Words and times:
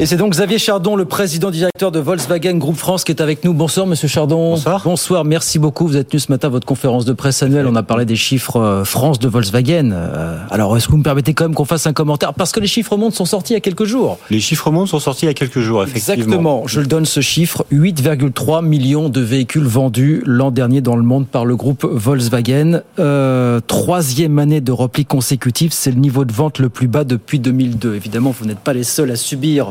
Et 0.00 0.06
c'est 0.06 0.16
donc 0.16 0.32
Xavier 0.32 0.58
Chardon, 0.58 0.96
le 0.96 1.04
président 1.04 1.50
directeur 1.50 1.92
de 1.92 2.00
Volkswagen 2.00 2.54
Groupe 2.54 2.76
France, 2.76 3.04
qui 3.04 3.12
est 3.12 3.20
avec 3.20 3.44
nous. 3.44 3.52
Bonsoir, 3.52 3.86
monsieur 3.86 4.08
Chardon. 4.08 4.50
Bonsoir. 4.50 4.82
Bonsoir, 4.84 5.24
merci 5.24 5.58
beaucoup. 5.58 5.86
Vous 5.86 5.96
êtes 5.96 6.10
venu 6.10 6.18
ce 6.18 6.32
matin 6.32 6.48
à 6.48 6.50
votre 6.50 6.66
conférence 6.66 7.04
de 7.04 7.12
presse 7.12 7.42
annuelle. 7.42 7.66
On 7.68 7.76
a 7.76 7.82
parlé 7.82 8.04
des 8.04 8.16
chiffres 8.16 8.56
euh, 8.56 8.84
France 8.84 9.18
de 9.18 9.28
Volkswagen. 9.28 9.92
Euh, 9.92 10.38
alors, 10.50 10.76
est-ce 10.76 10.86
que 10.86 10.92
vous 10.92 10.98
me 10.98 11.02
permettez 11.04 11.34
quand 11.34 11.44
même 11.44 11.54
qu'on 11.54 11.66
fasse 11.66 11.86
un 11.86 11.92
commentaire? 11.92 12.34
Parce 12.34 12.52
que 12.52 12.58
les 12.58 12.66
chiffres 12.66 12.96
mondes 12.96 13.12
sont 13.12 13.26
sortis 13.26 13.52
il 13.52 13.56
y 13.56 13.58
a 13.58 13.60
quelques 13.60 13.84
jours. 13.84 14.18
Les 14.30 14.40
chiffres 14.40 14.70
mondes 14.70 14.88
sont 14.88 14.98
sortis 14.98 15.26
il 15.26 15.28
y 15.28 15.30
a 15.30 15.34
quelques 15.34 15.60
jours, 15.60 15.84
effectivement. 15.84 16.14
Exactement. 16.14 16.62
Je 16.66 16.80
le 16.80 16.86
donne 16.86 17.04
ce 17.04 17.20
chiffre 17.20 17.64
8,3 17.70 18.64
millions 18.64 19.08
de 19.08 19.20
véhicules 19.20 19.66
vendus 19.66 20.22
l'an 20.26 20.50
dernier 20.50 20.80
dans 20.80 20.96
le 20.96 21.04
monde 21.04 21.26
par 21.28 21.44
le 21.44 21.54
groupe 21.54 21.84
Volkswagen. 21.84 22.80
Euh, 22.98 23.60
troisième 23.66 24.38
année 24.38 24.60
de 24.60 24.72
repli 24.72 25.04
consécutif. 25.04 25.72
C'est 25.72 25.92
le 25.92 26.00
niveau 26.00 26.24
de 26.24 26.32
vente 26.32 26.58
le 26.58 26.70
plus 26.70 26.88
bas 26.88 27.04
depuis 27.04 27.38
2002. 27.38 27.94
Évidemment, 27.94 28.34
vous 28.36 28.46
n'êtes 28.46 28.60
pas 28.60 28.72
les 28.72 28.84
seuls 28.84 29.10
à 29.10 29.16
subir 29.16 29.70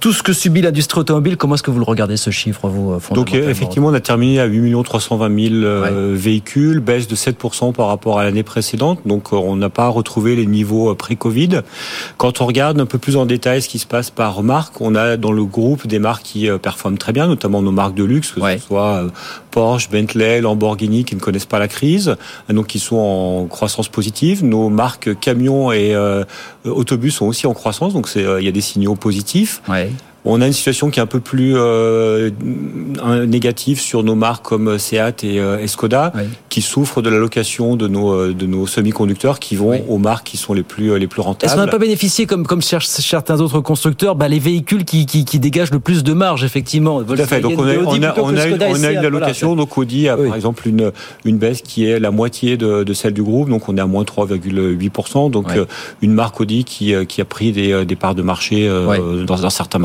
tout 0.00 0.12
ce 0.12 0.22
que 0.22 0.32
subit 0.32 0.62
l'industrie 0.62 1.00
automobile, 1.00 1.36
comment 1.36 1.54
est-ce 1.54 1.62
que 1.62 1.70
vous 1.70 1.78
le 1.78 1.84
regardez 1.84 2.16
ce 2.16 2.30
chiffre, 2.30 2.68
vous 2.68 2.92
euh, 2.92 3.14
Donc 3.14 3.34
effectivement, 3.34 3.88
on 3.88 3.94
a 3.94 4.00
terminé 4.00 4.40
à 4.40 4.44
8 4.44 4.82
320 4.82 5.48
000 5.48 5.54
euh, 5.54 6.12
véhicules, 6.14 6.80
baisse 6.80 7.08
de 7.08 7.16
7% 7.16 7.72
par 7.72 7.88
rapport 7.88 8.18
à 8.18 8.24
l'année 8.24 8.42
précédente. 8.42 9.00
Donc 9.06 9.32
euh, 9.32 9.36
on 9.36 9.56
n'a 9.56 9.70
pas 9.70 9.88
retrouvé 9.88 10.36
les 10.36 10.46
niveaux 10.46 10.94
pré-Covid. 10.94 11.62
Quand 12.16 12.40
on 12.40 12.46
regarde 12.46 12.80
un 12.80 12.86
peu 12.86 12.98
plus 12.98 13.16
en 13.16 13.26
détail 13.26 13.62
ce 13.62 13.68
qui 13.68 13.78
se 13.78 13.86
passe 13.86 14.10
par 14.10 14.42
marque, 14.42 14.80
on 14.80 14.94
a 14.94 15.16
dans 15.16 15.32
le 15.32 15.44
groupe 15.44 15.86
des 15.86 15.98
marques 15.98 16.24
qui 16.24 16.48
performent 16.62 16.98
très 16.98 17.12
bien, 17.12 17.26
notamment 17.26 17.62
nos 17.62 17.72
marques 17.72 17.94
de 17.94 18.04
luxe, 18.04 18.32
que 18.32 18.40
ce 18.40 18.58
soit 18.58 19.04
Porsche, 19.50 19.88
Bentley, 19.90 20.40
Lamborghini, 20.40 21.04
qui 21.04 21.14
ne 21.14 21.20
connaissent 21.20 21.46
pas 21.46 21.58
la 21.58 21.68
crise, 21.68 22.16
donc 22.50 22.66
qui 22.66 22.78
sont 22.78 22.96
en 22.96 23.46
croissance 23.46 23.88
positive. 23.88 24.44
Nos 24.44 24.68
marques 24.68 25.18
camions 25.20 25.72
et 25.72 25.96
autobus 26.64 27.14
sont 27.14 27.26
aussi 27.26 27.46
en 27.46 27.54
croissance, 27.54 27.92
donc 27.94 28.08
il 28.14 28.44
y 28.44 28.48
a 28.48 28.52
des 28.52 28.60
signaux 28.60 28.94
positifs. 28.94 29.62
On 30.28 30.40
a 30.40 30.46
une 30.46 30.52
situation 30.52 30.90
qui 30.90 30.98
est 30.98 31.02
un 31.02 31.06
peu 31.06 31.20
plus 31.20 31.54
euh, 31.56 32.30
négative 33.26 33.80
sur 33.80 34.02
nos 34.02 34.14
marques 34.14 34.44
comme 34.44 34.78
Seat 34.78 35.24
et 35.24 35.38
euh, 35.38 35.64
Skoda, 35.66 36.12
qui 36.48 36.62
souffrent 36.62 37.00
de 37.00 37.08
l'allocation 37.08 37.76
de 37.76 37.86
nos 37.86 38.12
euh, 38.12 38.34
de 38.34 38.46
nos 38.46 38.66
semi-conducteurs 38.66 39.38
qui 39.38 39.56
vont 39.56 39.84
aux 39.88 39.98
marques 39.98 40.26
qui 40.26 40.36
sont 40.36 40.52
les 40.52 40.62
plus 40.62 40.90
euh, 40.90 40.98
les 40.98 41.06
plus 41.06 41.20
rentables. 41.22 41.44
Est-ce 41.46 41.58
qu'on 41.58 41.64
n'a 41.64 41.70
pas 41.70 41.78
bénéficié 41.78 42.26
comme 42.26 42.46
comme 42.46 42.62
certains 42.62 43.40
autres 43.40 43.60
constructeurs, 43.60 44.16
bah, 44.16 44.28
les 44.28 44.38
véhicules 44.38 44.84
qui, 44.84 45.06
qui, 45.06 45.24
qui 45.24 45.38
dégagent 45.38 45.70
le 45.70 45.78
plus 45.78 46.02
de 46.02 46.12
marge 46.12 46.44
effectivement? 46.44 47.02
Tout 47.02 47.14
à 47.14 47.26
fait. 47.26 47.40
Donc 47.40 47.58
on 47.58 47.66
a 47.66 47.76
on 47.76 48.02
a, 48.02 48.14
on 48.20 48.36
a, 48.36 48.68
on 48.68 48.84
a 48.84 48.92
une 48.92 49.04
allocation. 49.04 49.54
donc 49.54 49.78
Audi 49.78 50.08
a 50.08 50.16
par 50.16 50.34
exemple 50.34 50.66
une 50.66 50.92
une 51.24 51.38
baisse 51.38 51.62
qui 51.62 51.86
est 51.86 52.00
la 52.00 52.10
moitié 52.10 52.56
de, 52.56 52.82
de 52.82 52.92
celle 52.94 53.12
du 53.12 53.22
groupe. 53.22 53.48
Donc 53.48 53.68
on 53.68 53.76
est 53.76 53.80
à 53.80 53.86
moins 53.86 54.02
3,8% 54.02 55.30
Donc 55.30 55.52
une 56.02 56.12
marque 56.12 56.40
Audi 56.40 56.64
qui 56.64 56.94
qui 57.06 57.20
a 57.20 57.24
pris 57.24 57.52
des, 57.52 57.84
des 57.84 57.96
parts 57.96 58.14
de 58.14 58.22
marché 58.22 58.68
dans 59.26 59.46
un 59.46 59.50
certain 59.50 59.78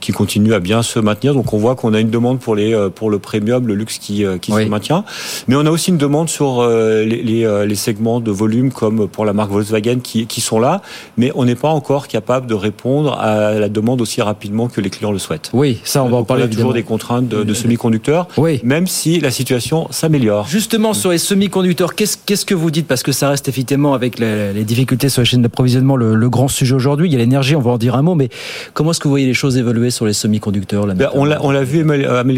qui 0.00 0.12
continue 0.12 0.54
à 0.54 0.60
bien 0.60 0.82
se 0.82 0.98
maintenir. 0.98 1.34
Donc 1.34 1.52
on 1.52 1.58
voit 1.58 1.74
qu'on 1.74 1.94
a 1.94 2.00
une 2.00 2.10
demande 2.10 2.38
pour 2.40 2.54
les 2.54 2.74
euh, 2.74 2.88
pour 2.88 3.10
le 3.10 3.18
premium, 3.18 3.66
le 3.66 3.74
luxe 3.74 3.98
qui 3.98 4.24
euh, 4.24 4.38
qui 4.38 4.52
se 4.52 4.64
maintient. 4.64 5.04
Mais 5.48 5.56
on 5.56 5.66
a 5.66 5.70
aussi 5.70 5.90
une 5.90 5.98
demande 5.98 6.28
sur 6.28 6.60
euh, 6.60 7.04
les, 7.04 7.22
les, 7.22 7.66
les, 7.66 7.74
segments 7.74 8.20
de 8.20 8.30
volume 8.30 8.70
comme 8.72 9.08
pour 9.08 9.24
la 9.24 9.32
marque 9.32 9.50
Volkswagen 9.50 9.98
qui 10.02 10.26
qui 10.26 10.40
sont 10.40 10.58
là, 10.58 10.82
mais 11.16 11.32
on 11.34 11.44
n'est 11.44 11.54
pas 11.54 11.68
encore 11.68 12.08
capable 12.08 12.46
de 12.46 12.54
répondre 12.54 13.12
à 13.18 13.54
la 13.54 13.68
demande 13.68 14.00
aussi 14.00 14.20
rapidement 14.22 14.68
que 14.68 14.80
les 14.80 14.90
clients 14.90 15.12
le 15.12 15.18
souhaitent. 15.18 15.50
Oui, 15.52 15.80
ça 15.84 16.02
on 16.02 16.08
va 16.08 16.18
en 16.18 16.24
parler. 16.24 16.44
On 16.44 16.46
a 16.46 16.48
toujours 16.48 16.72
des 16.72 16.82
contraintes 16.82 17.28
de, 17.28 17.42
de 17.42 17.54
semi-conducteurs, 17.54 18.28
oui. 18.36 18.60
même 18.62 18.86
si 18.86 19.20
la 19.20 19.30
situation 19.30 19.88
s'améliore. 19.90 20.46
Justement 20.48 20.94
sur 20.94 21.10
les 21.10 21.18
semi-conducteurs, 21.18 21.94
qu'est-ce 21.94 22.16
qu'est-ce 22.24 22.46
que 22.46 22.54
vous 22.54 22.70
dites? 22.70 22.86
Parce 22.86 23.02
que 23.02 23.12
ça 23.12 23.28
reste 23.28 23.48
effectivement 23.48 23.94
avec 23.94 24.18
les, 24.18 24.52
les 24.52 24.64
difficultés 24.64 25.08
sur 25.08 25.20
la 25.20 25.24
chaîne 25.24 25.42
d'approvisionnement 25.42 25.96
le, 25.96 26.14
le, 26.14 26.30
grand 26.30 26.48
sujet 26.48 26.74
aujourd'hui. 26.74 27.08
Il 27.08 27.12
y 27.12 27.16
a 27.16 27.18
l'énergie, 27.18 27.56
on 27.56 27.60
va 27.60 27.72
en 27.72 27.78
dire 27.78 27.94
un 27.94 28.02
mot, 28.02 28.14
mais 28.14 28.28
comment 28.74 28.90
est-ce 28.90 29.00
que 29.00 29.04
vous 29.04 29.12
voyez 29.12 29.26
les 29.26 29.34
choses 29.34 29.51
évoluer 29.58 29.90
sur 29.90 30.06
les 30.06 30.12
semi-conducteurs 30.12 30.86
ben, 30.86 31.08
On 31.14 31.24
l'a 31.24 31.64
vu 31.64 31.84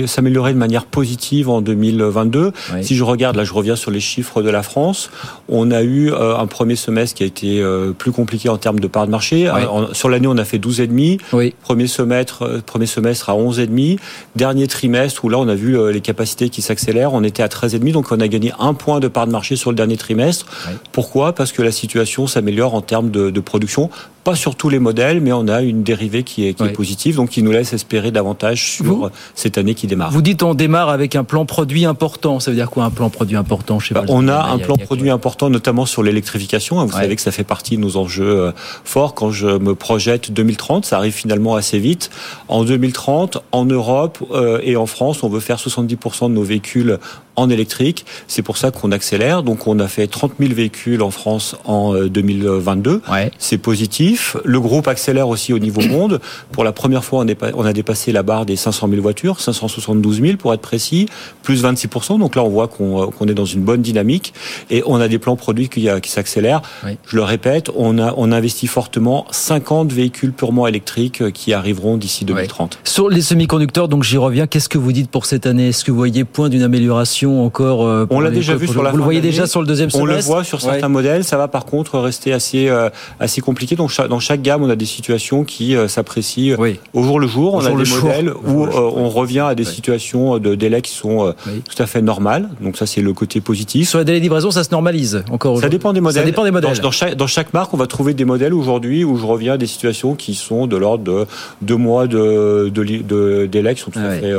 s'améliorer 0.06 0.52
de 0.52 0.58
manière 0.58 0.84
positive 0.84 1.48
en 1.48 1.60
2022. 1.60 2.52
Si 2.82 2.96
je 2.96 3.04
regarde, 3.04 3.36
là 3.36 3.44
je 3.44 3.52
reviens 3.52 3.76
sur 3.76 3.90
les 3.90 4.00
chiffres 4.00 4.42
de 4.42 4.50
la 4.50 4.62
France, 4.62 5.10
on 5.48 5.70
a 5.70 5.82
eu 5.82 6.12
euh, 6.12 6.36
un 6.36 6.46
premier 6.46 6.76
semestre 6.76 7.16
qui 7.16 7.22
a 7.22 7.26
été 7.26 7.60
euh, 7.60 7.92
plus 7.92 8.12
compliqué 8.12 8.48
en 8.48 8.56
termes 8.56 8.80
de 8.80 8.86
part 8.86 9.06
de 9.06 9.10
marché. 9.10 9.48
Euh, 9.48 9.92
sur 9.92 10.08
l'année, 10.08 10.26
on 10.26 10.38
a 10.38 10.44
fait 10.44 10.58
12,5. 10.58 11.20
Oui. 11.32 11.54
Premier 11.62 11.86
semestre, 11.86 12.62
premier 12.66 12.86
semestre 12.86 13.30
à 13.30 13.34
11,5. 13.34 13.98
Dernier 14.36 14.66
trimestre 14.66 15.24
où 15.24 15.28
là 15.28 15.38
on 15.38 15.48
a 15.48 15.54
vu 15.54 15.76
les 15.92 16.00
capacités 16.00 16.48
qui 16.48 16.62
s'accélèrent, 16.62 17.12
on 17.12 17.22
était 17.22 17.42
à 17.42 17.48
13,5. 17.48 17.92
Donc 17.92 18.10
on 18.10 18.20
a 18.20 18.28
gagné 18.28 18.52
un 18.58 18.74
point 18.74 19.00
de 19.00 19.08
part 19.08 19.26
de 19.26 19.32
marché 19.32 19.56
sur 19.56 19.70
le 19.70 19.76
dernier 19.76 19.96
trimestre. 19.96 20.46
Pourquoi? 20.92 21.34
Parce 21.34 21.52
que 21.52 21.62
la 21.62 21.72
situation 21.72 22.26
s'améliore 22.26 22.74
en 22.74 22.80
termes 22.80 23.10
de, 23.10 23.30
de 23.30 23.40
production 23.40 23.90
pas 24.24 24.34
sur 24.34 24.56
tous 24.56 24.70
les 24.70 24.78
modèles, 24.78 25.20
mais 25.20 25.32
on 25.32 25.46
a 25.48 25.60
une 25.60 25.82
dérivée 25.82 26.22
qui 26.22 26.48
est, 26.48 26.54
qui 26.54 26.64
est 26.64 26.70
positive, 26.70 26.93
donc 27.16 27.30
qui 27.30 27.42
nous 27.42 27.52
laisse 27.52 27.72
espérer 27.72 28.10
davantage 28.10 28.72
sur 28.72 29.10
cette 29.34 29.58
année 29.58 29.74
qui 29.74 29.86
démarre. 29.86 30.10
Vous 30.10 30.22
dites 30.22 30.42
on 30.42 30.54
démarre 30.54 30.88
avec 30.88 31.16
un 31.16 31.24
plan 31.24 31.44
produit 31.44 31.84
important. 31.84 32.40
Ça 32.40 32.50
veut 32.50 32.56
dire 32.56 32.70
quoi 32.70 32.84
un 32.84 32.90
plan 32.90 33.10
produit 33.10 33.36
important 33.36 33.78
chez 33.78 33.94
bah, 33.94 34.04
On 34.08 34.28
a 34.28 34.44
un 34.44 34.58
plan 34.58 34.76
produit 34.76 35.10
important, 35.10 35.50
notamment 35.50 35.86
sur 35.86 36.02
l'électrification. 36.02 36.84
Vous 36.84 36.92
savez 36.92 37.16
que 37.16 37.22
ça 37.22 37.32
fait 37.32 37.44
partie 37.44 37.76
de 37.76 37.82
nos 37.82 37.96
enjeux 37.96 38.24
euh, 38.24 38.52
forts. 38.84 39.14
Quand 39.14 39.30
je 39.30 39.46
me 39.46 39.74
projette 39.74 40.32
2030, 40.32 40.84
ça 40.84 40.96
arrive 40.96 41.12
finalement 41.12 41.54
assez 41.54 41.78
vite. 41.78 42.10
En 42.48 42.64
2030, 42.64 43.38
en 43.52 43.64
Europe 43.64 44.18
euh, 44.32 44.60
et 44.62 44.76
en 44.76 44.86
France, 44.86 45.22
on 45.22 45.28
veut 45.28 45.40
faire 45.40 45.58
70% 45.58 46.28
de 46.28 46.34
nos 46.34 46.42
véhicules 46.42 46.98
en 47.36 47.50
électrique. 47.50 48.04
C'est 48.28 48.42
pour 48.42 48.56
ça 48.56 48.70
qu'on 48.70 48.92
accélère. 48.92 49.42
Donc 49.42 49.66
on 49.66 49.78
a 49.78 49.88
fait 49.88 50.06
30 50.06 50.32
000 50.38 50.54
véhicules 50.54 51.02
en 51.02 51.10
France 51.10 51.56
en 51.64 51.94
2022. 51.94 53.02
Euh, 53.08 53.28
C'est 53.38 53.58
positif. 53.58 54.36
Le 54.44 54.60
groupe 54.60 54.88
accélère 54.88 55.28
aussi 55.28 55.52
au 55.52 55.58
niveau 55.58 55.80
monde. 55.88 56.20
Pour 56.52 56.64
la 56.64 56.72
première 56.72 57.04
fois, 57.04 57.24
on, 57.54 57.64
a 57.64 57.72
dépassé 57.72 58.12
la 58.12 58.22
barre 58.22 58.46
des 58.46 58.56
500 58.56 58.88
000 58.88 59.02
voitures, 59.02 59.40
572 59.40 60.20
000 60.20 60.36
pour 60.36 60.54
être 60.54 60.60
précis, 60.60 61.06
plus 61.42 61.62
26% 61.62 62.18
Donc 62.18 62.36
là, 62.36 62.42
on 62.42 62.48
voit 62.48 62.68
qu'on 62.68 63.26
est 63.26 63.34
dans 63.34 63.44
une 63.44 63.62
bonne 63.62 63.82
dynamique 63.82 64.32
et 64.70 64.82
on 64.86 64.96
a 64.96 65.08
des 65.08 65.18
plans 65.18 65.36
produits 65.36 65.68
qui, 65.68 65.88
qui 66.02 66.10
s'accélèrent. 66.10 66.62
Je 67.06 67.16
le 67.16 67.22
répète, 67.22 67.70
on 67.76 67.98
a 67.98 68.14
on 68.16 68.32
investit 68.32 68.66
fortement 68.66 69.26
50 69.30 69.92
véhicules 69.92 70.32
purement 70.32 70.66
électriques 70.66 71.22
euh, 71.22 71.30
qui 71.30 71.52
arriveront 71.52 71.96
d'ici 71.96 72.24
2030. 72.24 72.78
Sur 72.84 73.08
les 73.08 73.22
semi-conducteurs, 73.22 73.88
donc 73.88 74.02
j'y 74.02 74.16
reviens. 74.16 74.46
Qu'est-ce 74.46 74.68
que 74.68 74.78
vous 74.78 74.92
dites 74.92 75.10
pour 75.10 75.26
cette 75.26 75.46
année? 75.46 75.68
Est-ce 75.68 75.84
que 75.84 75.90
vous 75.90 75.96
voyez 75.96 76.24
point 76.24 76.48
d'une 76.48 76.62
amélioration? 76.62 77.23
Encore 77.26 77.86
euh, 77.86 78.06
On 78.10 78.20
l'a 78.20 78.30
déjà 78.30 78.54
vu 78.54 78.66
sur 78.66 78.82
la 78.82 78.90
Vous 78.90 78.96
le 78.96 79.02
voyez 79.02 79.20
déjà 79.20 79.46
sur 79.46 79.60
le 79.60 79.66
deuxième 79.66 79.90
semestre 79.90 80.12
On 80.12 80.16
le 80.16 80.20
voit 80.20 80.44
sur 80.44 80.60
certains 80.60 80.88
modèles. 80.88 81.24
Ça 81.24 81.36
va 81.36 81.48
par 81.48 81.64
contre 81.64 81.98
rester 81.98 82.32
assez 82.32 82.68
euh, 82.68 82.90
assez 83.20 83.40
compliqué. 83.40 83.76
Donc 83.76 83.90
dans 84.08 84.20
chaque 84.20 84.42
gamme, 84.42 84.62
on 84.62 84.70
a 84.70 84.76
des 84.76 84.84
situations 84.84 85.44
qui 85.44 85.76
euh, 85.76 85.88
s'apprécient 85.88 86.56
au 86.92 87.02
jour 87.02 87.20
le 87.20 87.26
jour. 87.26 87.54
on 87.54 87.64
a 87.64 87.70
des 87.70 87.90
modèles 87.90 88.32
où 88.46 88.66
on 88.66 89.08
revient 89.08 89.40
à 89.40 89.54
des 89.54 89.64
situations 89.64 90.38
de 90.38 90.54
délai 90.54 90.82
qui 90.82 90.92
sont 90.92 91.34
tout 91.44 91.82
à 91.82 91.86
fait 91.86 92.02
normales. 92.02 92.48
Donc 92.60 92.76
ça, 92.76 92.86
c'est 92.86 93.02
le 93.02 93.12
côté 93.12 93.40
positif. 93.40 93.88
Sur 93.88 93.98
les 93.98 94.04
délais 94.04 94.18
de 94.18 94.22
livraison, 94.22 94.50
ça 94.50 94.64
se 94.64 94.70
normalise 94.70 95.24
encore. 95.30 95.60
Ça 95.60 95.68
dépend 95.68 95.92
des 95.92 96.00
modèles. 96.00 96.22
Ça 96.22 96.26
dépend 96.26 96.44
des 96.44 96.50
modèles. 96.50 96.78
Dans, 96.80 96.90
chaque, 96.90 97.14
dans 97.14 97.26
chaque 97.26 97.52
marque, 97.52 97.72
on 97.74 97.76
va 97.76 97.86
trouver 97.86 98.14
des 98.14 98.24
modèles 98.24 98.54
aujourd'hui 98.54 99.04
où 99.04 99.16
je 99.16 99.26
reviens 99.26 99.54
à 99.54 99.56
des 99.56 99.66
situations 99.66 100.14
qui 100.14 100.34
sont 100.34 100.66
de 100.66 100.76
l'ordre 100.76 101.04
de 101.04 101.26
deux 101.62 101.76
mois 101.76 102.06
de, 102.06 102.70
de, 102.72 103.46
délai 103.46 103.74
qui 103.74 103.80
sont 103.80 103.90
tout 103.90 103.98
à 103.98 104.10
fait 104.10 104.32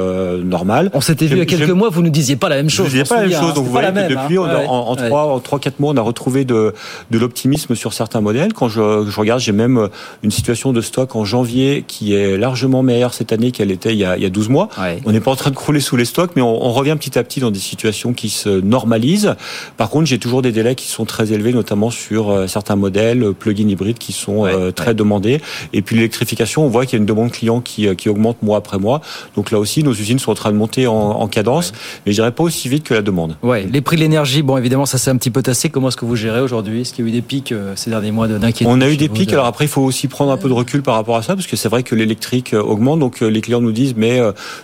normales. 0.44 0.90
On 0.94 1.02
s'était 1.02 1.26
vu 1.26 1.36
il 1.36 1.40
y 1.40 1.42
a 1.42 1.46
quelques 1.46 1.70
mois, 1.70 1.90
vous 1.90 2.02
nous 2.02 2.10
disiez 2.10 2.36
pas 2.36 2.50
la 2.50 2.56
même 2.58 2.70
chose. 2.70 2.75
Je 2.84 3.04
pas 3.04 3.22
la 3.22 3.28
même 3.28 3.40
chose. 3.40 3.54
Donc 3.54 3.66
vous 3.66 3.72
voyez 3.72 3.88
que 3.90 4.10
depuis, 4.10 4.38
hein. 4.38 4.66
en, 4.68 4.96
trois, 4.96 5.34
en 5.34 5.40
trois, 5.40 5.60
quatre 5.60 5.80
mois, 5.80 5.94
on 5.94 5.98
a 5.98 6.02
retrouvé 6.02 6.46
de, 6.46 6.74
de 7.12 7.18
l'optimisme 7.18 7.76
sur 7.76 7.94
certains 7.94 8.22
modèles. 8.22 8.54
Quand 8.54 8.70
je, 8.70 9.06
je 9.10 9.20
regarde, 9.20 9.40
j'ai 9.40 9.52
même 9.52 9.78
euh, 9.78 9.88
une 10.24 10.32
situation 10.32 10.74
de 10.74 10.82
stock 10.82 11.16
en 11.16 11.26
janvier 11.26 11.84
qui 11.88 12.14
est 12.14 12.38
largement 12.38 12.84
meilleure 12.84 13.14
cette 13.14 13.32
année 13.32 13.52
qu'elle 13.52 13.72
était 13.72 13.94
il 13.94 14.00
y 14.00 14.06
a, 14.06 14.18
il 14.18 14.24
y 14.24 14.26
a 14.26 14.30
12 14.30 14.50
mois. 14.50 14.70
On 15.06 15.12
n'est 15.12 15.20
pas 15.20 15.32
en 15.32 15.36
train 15.36 15.52
de 15.52 15.56
crouler 15.56 15.80
sous 15.80 15.96
les 15.96 16.06
stocks, 16.06 16.32
mais 16.36 16.42
on, 16.42 16.66
on, 16.66 16.72
revient 16.72 16.96
petit 17.00 17.18
à 17.18 17.24
petit 17.24 17.40
dans 17.40 17.52
des 17.52 17.60
situations 17.60 18.14
qui 18.14 18.30
se 18.30 18.50
normalisent. 18.50 19.36
Par 19.78 19.90
contre, 19.90 20.06
j'ai 20.06 20.20
toujours 20.20 20.42
des 20.42 20.52
délais 20.52 20.76
qui 20.76 20.88
sont 20.88 21.06
très 21.06 21.32
élevés, 21.32 21.54
notamment 21.54 21.90
sur 21.90 22.30
euh, 22.30 22.48
certains 22.48 22.76
modèles 22.76 23.24
euh, 23.24 23.34
plug-in 23.34 23.68
hybrides 23.68 23.98
qui 23.98 24.12
sont 24.14 24.46
très 24.76 24.94
demandés. 24.94 25.42
Et 25.74 25.82
puis 25.82 25.96
l'électrification, 25.96 26.66
on 26.66 26.70
voit 26.70 26.86
qu'il 26.86 26.94
y 26.94 26.96
a 26.98 27.00
une 27.00 27.06
demande 27.06 27.32
client 27.32 27.62
qui, 27.62 27.94
qui 27.96 28.10
augmente 28.10 28.42
mois 28.42 28.58
après 28.58 28.78
mois. 28.78 29.02
Donc 29.36 29.52
là 29.52 29.60
aussi, 29.60 29.84
nos 29.84 29.94
usines 29.94 30.20
sont 30.20 30.32
en 30.32 30.36
train 30.36 30.52
de 30.52 30.58
monter 30.58 30.88
en, 30.88 30.94
en 30.94 31.28
cadence, 31.28 31.72
mais 32.06 32.12
je 32.12 32.18
dirais 32.18 32.32
pas 32.32 32.44
aussi 32.44 32.65
vite 32.70 32.84
que 32.84 32.94
la 32.94 33.02
demande. 33.02 33.38
Ouais, 33.44 33.68
les 33.72 33.82
prix 33.82 33.96
de 33.96 34.02
l'énergie, 34.02 34.42
bon 34.42 34.58
évidemment 34.58 34.86
ça 34.86 34.98
s'est 34.98 35.12
un 35.12 35.18
petit 35.18 35.30
peu 35.30 35.42
tassé. 35.42 35.70
Comment 35.70 35.90
est-ce 35.90 35.98
que 35.98 36.06
vous 36.06 36.16
gérez 36.16 36.42
aujourd'hui? 36.42 36.82
Est-ce 36.82 36.94
qu'il 36.94 37.06
y 37.06 37.08
a 37.08 37.10
eu 37.10 37.14
des 37.14 37.22
pics 37.22 37.52
euh, 37.52 37.74
ces 37.76 37.90
derniers 37.90 38.12
mois 38.12 38.28
d'inquiétude 38.28 38.68
On 38.70 38.82
a 38.82 38.90
eu 38.90 38.98
des 38.98 39.10
pics. 39.10 39.32
Alors 39.34 39.46
après, 39.46 39.66
il 39.66 39.70
faut 39.70 39.82
aussi 39.82 40.08
prendre 40.08 40.32
un 40.32 40.38
peu 40.38 40.48
de 40.48 40.54
recul 40.54 40.82
par 40.82 40.96
rapport 40.96 41.18
à 41.18 41.22
ça, 41.22 41.36
parce 41.36 41.48
que 41.48 41.56
c'est 41.56 41.70
vrai 41.70 41.84
que 41.84 41.96
l'électrique 41.96 42.54
euh, 42.54 42.62
augmente. 42.62 43.00
Donc 43.00 43.22
euh, 43.22 43.28
les 43.28 43.42
clients 43.42 43.62
nous 43.62 43.72
disent, 43.72 43.96
mais 43.96 44.20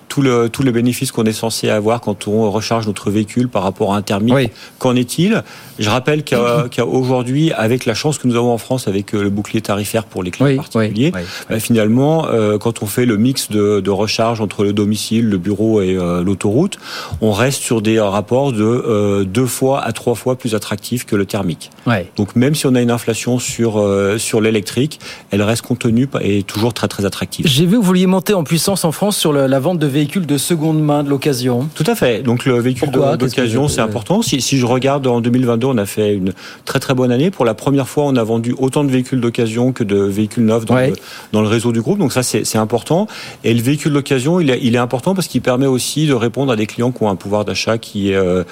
tout 0.08 0.22
le 0.22 0.50
tout 0.50 0.64
le 0.64 0.72
bénéfice 0.72 1.12
qu'on 1.12 1.24
est 1.24 1.32
censé 1.34 1.70
avoir 1.70 2.02
quand 2.02 2.28
on 2.28 2.50
recharge 2.52 2.88
notre 2.88 3.12
véhicule 3.12 3.48
par 3.48 3.64
rapport 3.64 3.94
à 3.94 3.98
un 3.98 4.02
thermique, 4.02 4.52
qu'en 4.80 4.96
est-il? 4.96 5.44
Je 5.80 5.90
rappelle 5.90 6.24
qu'aujourd'hui, 6.24 7.52
avec 7.54 7.86
la 7.86 7.94
chance 7.94 8.18
que 8.18 8.28
nous 8.28 8.36
avons 8.36 8.52
en 8.52 8.58
France 8.58 8.88
avec 8.88 9.14
le 9.14 9.30
bouclier 9.30 9.62
tarifaire 9.62 10.06
pour 10.06 10.24
les 10.24 10.32
clients 10.32 10.56
particuliers, 10.56 11.12
bah, 11.50 11.60
finalement, 11.60 12.28
quand 12.60 12.84
on 12.84 12.86
fait 12.86 13.06
le 13.06 13.18
mix 13.18 13.50
de, 13.50 13.80
de 13.80 13.90
recharge 13.90 14.42
entre 14.42 14.64
le 14.64 14.74
domicile, 14.74 15.28
le 15.28 15.38
bureau 15.38 15.82
et 15.82 15.94
l'autoroute, 16.24 16.78
on 17.22 17.32
reste 17.32 17.62
sur 17.62 17.82
des 17.82 17.91
des 17.94 18.00
rapports 18.00 18.52
de 18.52 19.24
deux 19.24 19.46
fois 19.46 19.84
à 19.84 19.92
trois 19.92 20.16
fois 20.16 20.36
plus 20.36 20.56
attractifs 20.56 21.06
que 21.06 21.16
le 21.16 21.26
thermique. 21.26 21.70
Donc 22.16 22.36
même 22.36 22.56
si 22.56 22.66
on 22.68 22.76
a 22.76 22.82
une 22.82 22.92
inflation 22.92 23.40
sur 23.40 23.84
sur 24.18 24.42
l'électrique, 24.42 25.00
elle 25.32 25.42
reste 25.42 25.64
contenue 25.64 26.08
et 26.22 26.44
toujours 26.44 26.74
très 26.74 26.88
très 26.88 27.06
attractive. 27.06 27.48
J'ai 27.48 27.66
vu 27.66 27.72
que 27.72 27.78
vous 27.78 27.82
vouliez 27.82 28.08
monter 28.08 28.34
en 28.34 28.44
puissance 28.44 28.86
en 28.86 28.92
France 28.92 29.18
sur 29.18 29.34
la 29.34 29.60
vente 29.60 29.80
de 29.80 29.88
véhicules 29.88 30.26
de 30.26 30.38
seconde 30.38 30.82
main, 30.82 31.04
de 31.04 31.10
l'occasion. 31.10 31.68
Tout 31.76 31.84
à 31.88 31.96
fait. 31.96 32.24
Donc 32.24 32.46
le 32.46 32.60
véhicule 32.60 32.92
d'occasion, 32.92 33.68
c'est 33.68 33.82
important. 33.82 34.22
Si, 34.22 34.42
si 34.42 34.58
je 34.58 34.66
regarde 34.66 35.06
en 35.08 35.22
2022, 35.22 35.68
on 35.68 35.78
a 35.78 35.86
fait 35.86 36.14
une 36.14 36.34
très 36.66 36.80
très 36.80 36.94
bonne 36.94 37.12
année. 37.12 37.32
Pour 37.32 37.46
la 37.46 37.54
première 37.54 37.88
fois, 37.88 38.06
on 38.06 38.16
a 38.16 38.24
vendu 38.24 38.56
autant 38.58 38.84
de 38.84 38.92
véhicules 38.92 39.22
d'occasion 39.22 39.72
que 39.72 39.84
de 39.84 39.98
véhicules 39.98 40.46
neufs 40.46 40.66
dans, 40.66 40.76
le, 40.76 40.94
dans 41.32 41.42
le 41.42 41.48
réseau 41.48 41.72
du 41.72 41.82
groupe. 41.82 42.00
Donc 42.00 42.14
ça, 42.14 42.24
c'est 42.24 42.58
important. 42.58 43.08
Et 43.44 43.54
le 43.54 43.62
véhicule 43.62 43.94
d'occasion, 43.94 44.40
il, 44.40 44.50
il, 44.62 44.76
est 44.76 44.80
important 44.80 45.16
parce 45.16 45.28
qu'il 45.28 45.42
permet 45.42 45.68
aussi 45.68 46.08
de 46.08 46.14
répondre 46.14 46.52
à 46.52 46.56
des 46.56 46.66
clients 46.66 46.92
qui 46.92 47.04
ont 47.04 47.10
un 47.10 47.16
pouvoir 47.16 47.46
d'achat 47.46 47.78
qui, 47.82 48.14
euh, 48.14 48.44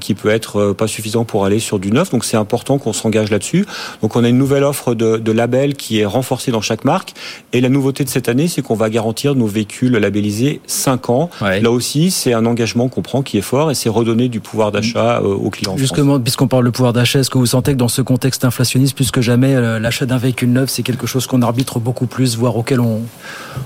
qui 0.00 0.14
peut 0.14 0.28
être 0.28 0.60
euh, 0.60 0.74
pas 0.74 0.86
suffisant 0.86 1.24
pour 1.24 1.44
aller 1.44 1.58
sur 1.58 1.78
du 1.78 1.90
neuf. 1.90 2.10
Donc 2.10 2.24
c'est 2.24 2.36
important 2.36 2.78
qu'on 2.78 2.92
s'engage 2.92 3.30
là-dessus. 3.30 3.66
Donc 4.02 4.16
on 4.16 4.24
a 4.24 4.28
une 4.28 4.38
nouvelle 4.38 4.64
offre 4.64 4.94
de, 4.94 5.16
de 5.16 5.32
labels 5.32 5.74
qui 5.74 6.00
est 6.00 6.04
renforcée 6.04 6.50
dans 6.50 6.60
chaque 6.60 6.84
marque. 6.84 7.14
Et 7.52 7.60
la 7.60 7.68
nouveauté 7.68 8.04
de 8.04 8.08
cette 8.08 8.28
année, 8.28 8.48
c'est 8.48 8.62
qu'on 8.62 8.74
va 8.74 8.90
garantir 8.90 9.34
nos 9.34 9.46
véhicules 9.46 9.92
labellisés 9.92 10.60
5 10.66 11.10
ans. 11.10 11.30
Là 11.40 11.70
aussi, 11.70 12.10
c'est 12.10 12.32
un 12.32 12.46
engagement 12.46 12.88
qu'on 12.88 13.02
prend 13.02 13.22
qui 13.22 13.38
est 13.38 13.42
fort 13.42 13.70
et 13.70 13.74
c'est 13.74 13.88
redonner 13.88 14.28
du 14.28 14.40
pouvoir 14.40 14.70
d'achat 14.70 15.20
euh, 15.20 15.34
aux 15.34 15.50
clients. 15.50 15.76
Justement, 15.76 16.20
puisqu'on 16.20 16.48
parle 16.48 16.64
de 16.64 16.70
pouvoir 16.70 16.92
d'achat, 16.92 17.20
est-ce 17.20 17.30
que 17.30 17.38
vous 17.38 17.46
sentez 17.46 17.72
que 17.72 17.78
dans 17.78 17.88
ce 17.88 18.02
contexte 18.02 18.44
inflationniste, 18.44 18.94
plus 18.94 19.10
que 19.10 19.22
jamais, 19.22 19.58
l'achat 19.80 20.06
d'un 20.06 20.18
véhicule 20.18 20.52
neuf, 20.52 20.70
c'est 20.70 20.82
quelque 20.82 21.06
chose 21.06 21.26
qu'on 21.26 21.42
arbitre 21.42 21.78
beaucoup 21.78 22.06
plus, 22.06 22.36
voire 22.36 22.56
auquel 22.56 22.80
on, 22.80 23.02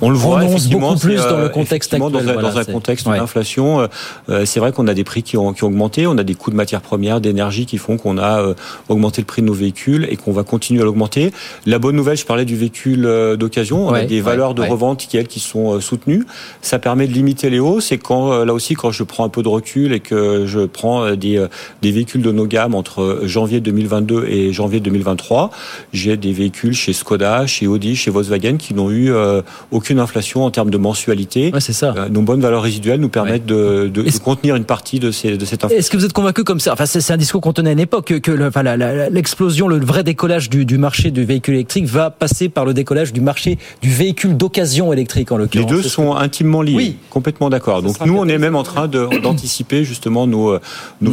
on 0.00 0.11
le 0.11 0.17
voit 0.17 0.41
beaucoup 0.44 0.97
plus 0.97 1.17
dans 1.17 1.37
le 1.37 1.44
euh, 1.44 1.49
contexte 1.49 1.94
actuel. 1.94 2.12
Dans, 2.12 2.29
un, 2.29 2.43
dans 2.43 2.59
un 2.59 2.64
contexte 2.64 3.06
d'inflation, 3.06 3.88
euh, 4.29 4.44
c'est 4.44 4.61
vrai 4.61 4.73
qu'on 4.73 4.87
a 4.87 4.94
des 4.94 5.05
prix 5.08 5.22
qui 5.22 5.37
ont, 5.37 5.52
qui 5.52 5.64
ont 5.64 5.69
augmenté, 5.69 6.06
on 6.06 6.16
a 6.19 6.25
des 6.25 6.34
coûts 6.34 6.50
de 6.50 6.56
matières 6.56 6.81
premières, 6.81 7.20
d'énergie 7.20 7.66
qui 7.66 7.78
font 7.78 7.96
qu'on 7.96 8.19
a 8.19 8.55
augmenté 8.88 9.20
le 9.22 9.26
prix 9.26 9.43
de 9.43 9.46
nos 9.46 9.55
véhicules 9.55 10.06
et 10.10 10.16
qu'on 10.16 10.32
va 10.32 10.44
continuer 10.44 10.82
à 10.82 10.84
l'augmenter. 10.84 11.32
La 11.66 11.78
bonne 11.78 11.96
nouvelle, 11.96 12.16
je 12.16 12.26
parlais 12.26 12.44
du 12.44 12.56
véhicule 12.56 13.02
d'occasion, 13.38 13.88
on 13.88 13.93
a 13.93 14.05
des 14.05 14.20
valeurs 14.20 14.55
de 14.55 14.62
revente 14.62 15.06
qui, 15.06 15.16
elles, 15.16 15.26
qui 15.26 15.40
sont 15.40 15.81
soutenues. 15.81 16.25
Ça 16.62 16.78
permet 16.78 17.06
de 17.06 17.12
limiter 17.12 17.50
les 17.50 17.58
hausses 17.58 17.93
et 17.93 17.99
quand, 17.99 18.44
là 18.44 18.55
aussi, 18.55 18.75
quand 18.75 18.90
je 18.90 19.02
prends 19.02 19.25
un 19.25 19.28
peu 19.28 19.43
de 19.43 19.49
recul 19.49 19.93
et 19.93 20.00
que 20.00 20.46
je 20.46 20.60
prends 20.60 21.14
des, 21.14 21.44
des 21.82 21.90
véhicules 21.90 22.22
de 22.22 22.32
nos 22.32 22.46
gammes 22.46 22.75
entre 22.75 23.22
janvier 23.25 23.61
2022 23.61 24.26
et 24.28 24.52
janvier 24.52 24.81
2023, 24.81 25.50
j'ai 25.93 26.16
des 26.16 26.32
véhicules 26.32 26.75
chez 26.75 26.93
Skoda, 26.93 27.46
chez 27.46 27.66
Audi, 27.66 27.96
chez 27.96 28.11
Volkswagen 28.11 28.56
qui 28.56 28.75
n'ont 28.75 28.90
eu 28.90 29.12
euh, 29.12 29.43
aucune 29.70 29.99
inflation 29.99 30.44
en 30.44 30.50
termes 30.50 30.70
de 30.70 30.78
mensualité. 30.78 31.52
c'est 31.58 31.72
ça. 31.72 31.94
Euh, 31.96 32.08
nos 32.08 32.22
bonnes 32.22 32.40
valeurs 32.40 32.62
résiduelles 32.62 33.00
nous 33.00 33.08
permettent 33.08 33.46
de, 33.46 33.88
de, 33.93 34.04
contenir 34.19 34.56
une 34.56 34.64
partie 34.64 34.88
de, 34.96 35.11
ces, 35.11 35.37
de 35.37 35.44
cette 35.44 35.64
inflation. 35.64 35.79
Est-ce 35.79 35.90
que 35.90 35.96
vous 35.96 36.05
êtes 36.05 36.12
convaincu 36.12 36.44
comme 36.44 36.61
ça 36.61 36.73
Enfin, 36.73 36.87
c'est 36.87 37.12
un 37.12 37.17
discours 37.17 37.40
qu'on 37.40 37.52
tenait 37.52 37.70
à 37.70 37.73
une 37.75 37.79
époque 37.79 38.06
que, 38.06 38.14
que 38.14 39.11
l'explosion, 39.11 39.69
le, 39.69 39.79
vrai 39.79 40.02
décollage 40.02 40.49
du, 40.49 40.64
du, 40.64 40.79
marché 40.79 41.11
du 41.11 41.25
véhicule 41.25 41.55
électrique 41.55 41.85
va 41.85 42.11
passer 42.11 42.49
par 42.49 42.64
le 42.64 42.75
décollage 42.75 43.12
du 43.12 43.20
marché 43.20 43.58
du 43.82 43.90
véhicule 43.90 44.37
d'occasion 44.37 44.93
électrique 44.93 45.31
en 45.32 45.37
l'occurrence. 45.37 45.70
Les 45.70 45.76
deux 45.76 45.82
sont 45.82 46.14
intimement 46.14 46.62
liés. 46.62 46.75
Oui. 46.75 46.96
Complètement 47.11 47.50
d'accord. 47.50 47.82
Donc 47.82 48.05
nous, 48.05 48.17
on 48.17 48.26
est 48.26 48.38
même 48.38 48.56
en 48.56 48.62
train 48.62 48.88
d'anticiper 49.23 49.85
justement 49.85 50.26
nos, 50.26 50.50
euh, 50.50 50.61
nos, 51.00 51.12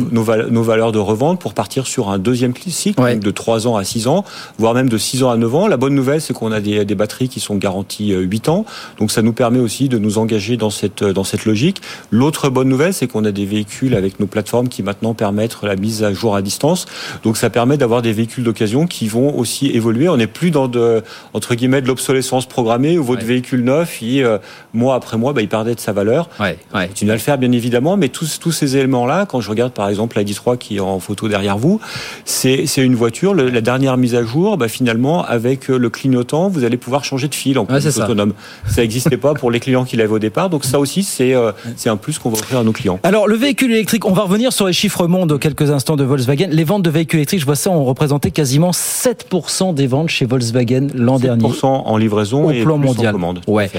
nos, 0.49 0.63
valeurs 0.63 0.91
de 0.91 0.99
revente 0.99 1.39
pour 1.39 1.53
partir 1.53 1.87
sur 1.87 2.09
un 2.09 2.19
deuxième 2.19 2.53
cycle 2.55 3.19
de 3.19 3.31
3 3.31 3.67
ans 3.67 3.75
à 3.75 3.83
6 3.83 4.07
ans, 4.07 4.23
voire 4.57 4.73
même 4.73 4.89
de 4.89 4.97
6 4.97 5.23
ans 5.23 5.29
à 5.29 5.37
9 5.37 5.55
ans. 5.55 5.67
La 5.67 5.77
bonne 5.77 5.95
nouvelle, 5.95 6.21
c'est 6.21 6.33
qu'on 6.33 6.51
a 6.51 6.61
des, 6.61 6.85
des, 6.85 6.95
batteries 6.95 7.29
qui 7.29 7.39
sont 7.39 7.55
garanties 7.55 8.13
8 8.13 8.47
euh, 8.47 8.51
ans. 8.51 8.65
Donc 8.99 9.11
ça 9.11 9.21
nous 9.21 9.33
permet 9.33 9.59
aussi 9.59 9.89
de 9.89 9.97
nous 9.97 10.17
engager 10.17 10.57
dans 10.57 10.69
cette, 10.69 11.03
dans 11.03 11.23
cette 11.23 11.45
logique. 11.45 11.81
L'autre 12.11 12.49
bonne 12.49 12.69
nouvelle, 12.69 12.93
c'est 12.93 13.07
qu'on 13.07 13.25
a 13.25 13.31
des 13.31 13.45
véhicules 13.45 13.64
avec 13.93 14.19
nos 14.19 14.27
plateformes 14.27 14.69
qui 14.69 14.83
maintenant 14.83 15.13
permettent 15.13 15.57
la 15.63 15.75
mise 15.75 16.03
à 16.03 16.13
jour 16.13 16.35
à 16.35 16.41
distance. 16.41 16.85
Donc 17.23 17.37
ça 17.37 17.49
permet 17.49 17.77
d'avoir 17.77 18.01
des 18.01 18.13
véhicules 18.13 18.43
d'occasion 18.43 18.87
qui 18.87 19.07
vont 19.07 19.37
aussi 19.37 19.67
évoluer. 19.67 20.09
On 20.09 20.17
n'est 20.17 20.27
plus 20.27 20.51
dans 20.51 20.67
de, 20.67 21.03
entre 21.33 21.55
guillemets, 21.55 21.81
de 21.81 21.87
l'obsolescence 21.87 22.45
programmée 22.45 22.97
où 22.97 23.03
votre 23.03 23.25
véhicule 23.25 23.63
neuf, 23.63 24.01
il, 24.01 24.23
euh, 24.23 24.37
mois 24.73 24.95
après 24.95 25.17
mois, 25.17 25.33
bah, 25.33 25.41
il 25.41 25.49
perdait 25.49 25.75
de 25.75 25.79
sa 25.79 25.93
valeur. 25.93 26.29
Ouais, 26.39 26.57
ouais. 26.73 26.87
Continue 26.87 27.11
à 27.11 27.15
le 27.15 27.19
faire, 27.19 27.37
bien 27.37 27.51
évidemment, 27.51 27.97
mais 27.97 28.09
tous, 28.09 28.39
tous 28.39 28.51
ces 28.51 28.77
éléments-là, 28.77 29.25
quand 29.25 29.41
je 29.41 29.49
regarde 29.49 29.73
par 29.73 29.89
exemple 29.89 30.17
la 30.17 30.23
3 30.23 30.57
qui 30.57 30.77
est 30.77 30.79
en 30.79 30.99
photo 30.99 31.27
derrière 31.27 31.57
vous, 31.57 31.79
c'est 32.25 32.65
une 32.77 32.95
voiture, 32.95 33.33
la 33.33 33.61
dernière 33.61 33.97
mise 33.97 34.15
à 34.15 34.23
jour, 34.23 34.57
bah, 34.57 34.67
finalement, 34.67 35.23
avec 35.23 35.67
le 35.67 35.89
clignotant, 35.89 36.49
vous 36.49 36.63
allez 36.63 36.77
pouvoir 36.77 37.03
changer 37.03 37.27
de 37.27 37.35
fil 37.35 37.59
en 37.59 37.65
plus 37.65 37.99
autonome. 37.99 38.33
Ça 38.67 38.81
n'existait 38.81 39.17
pas 39.17 39.33
pour 39.33 39.51
les 39.51 39.59
clients 39.59 39.85
qui 39.85 39.97
l'avaient 39.97 40.13
au 40.13 40.19
départ, 40.19 40.49
donc 40.49 40.65
ça 40.65 40.79
aussi, 40.79 41.03
c'est 41.03 41.33
euh, 41.33 41.51
c'est 41.75 41.89
un 41.89 41.97
plus 41.97 42.19
qu'on 42.19 42.29
va 42.29 42.37
offrir 42.37 42.59
à 42.59 42.63
nos 42.63 42.71
clients. 42.71 42.99
Alors, 43.03 43.27
le 43.27 43.35
véhicule 43.35 43.54
électrique, 43.63 44.05
on 44.05 44.13
va 44.13 44.23
revenir 44.23 44.53
sur 44.53 44.67
les 44.67 44.73
chiffres 44.73 45.07
mondes 45.07 45.39
quelques 45.39 45.71
instants 45.71 45.95
de 45.95 46.03
Volkswagen. 46.03 46.47
Les 46.51 46.63
ventes 46.63 46.83
de 46.83 46.89
véhicules 46.89 47.19
électriques, 47.19 47.39
je 47.39 47.45
vois 47.45 47.55
ça, 47.55 47.69
ont 47.69 47.83
représenté 47.83 48.31
quasiment 48.31 48.71
7% 48.71 49.73
des 49.73 49.87
ventes 49.87 50.09
chez 50.09 50.25
Volkswagen 50.25 50.87
l'an 50.93 51.19
dernier. 51.19 51.47
7% 51.47 51.65
en 51.65 51.97
livraison 51.97 52.49
et 52.49 52.63
plan 52.63 52.77
mondial. 52.77 53.09
En 53.09 53.11
commande. 53.13 53.41
Ouais. 53.47 53.69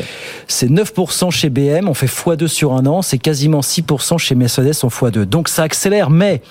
C'est 0.49 0.71
9% 0.71 1.31
chez 1.31 1.51
BM, 1.51 1.89
on 1.89 1.95
fait 1.95 2.07
x2 2.07 2.47
sur 2.47 2.73
un 2.73 2.87
an, 2.87 3.03
c'est 3.03 3.19
quasiment 3.19 3.61
6% 3.61 4.19
chez 4.19 4.35
Mercedes 4.35 4.73
en 4.83 4.89
x2. 4.89 5.25
Donc 5.25 5.49
ça 5.49 5.63
accélère, 5.63 6.11
mais 6.11 6.43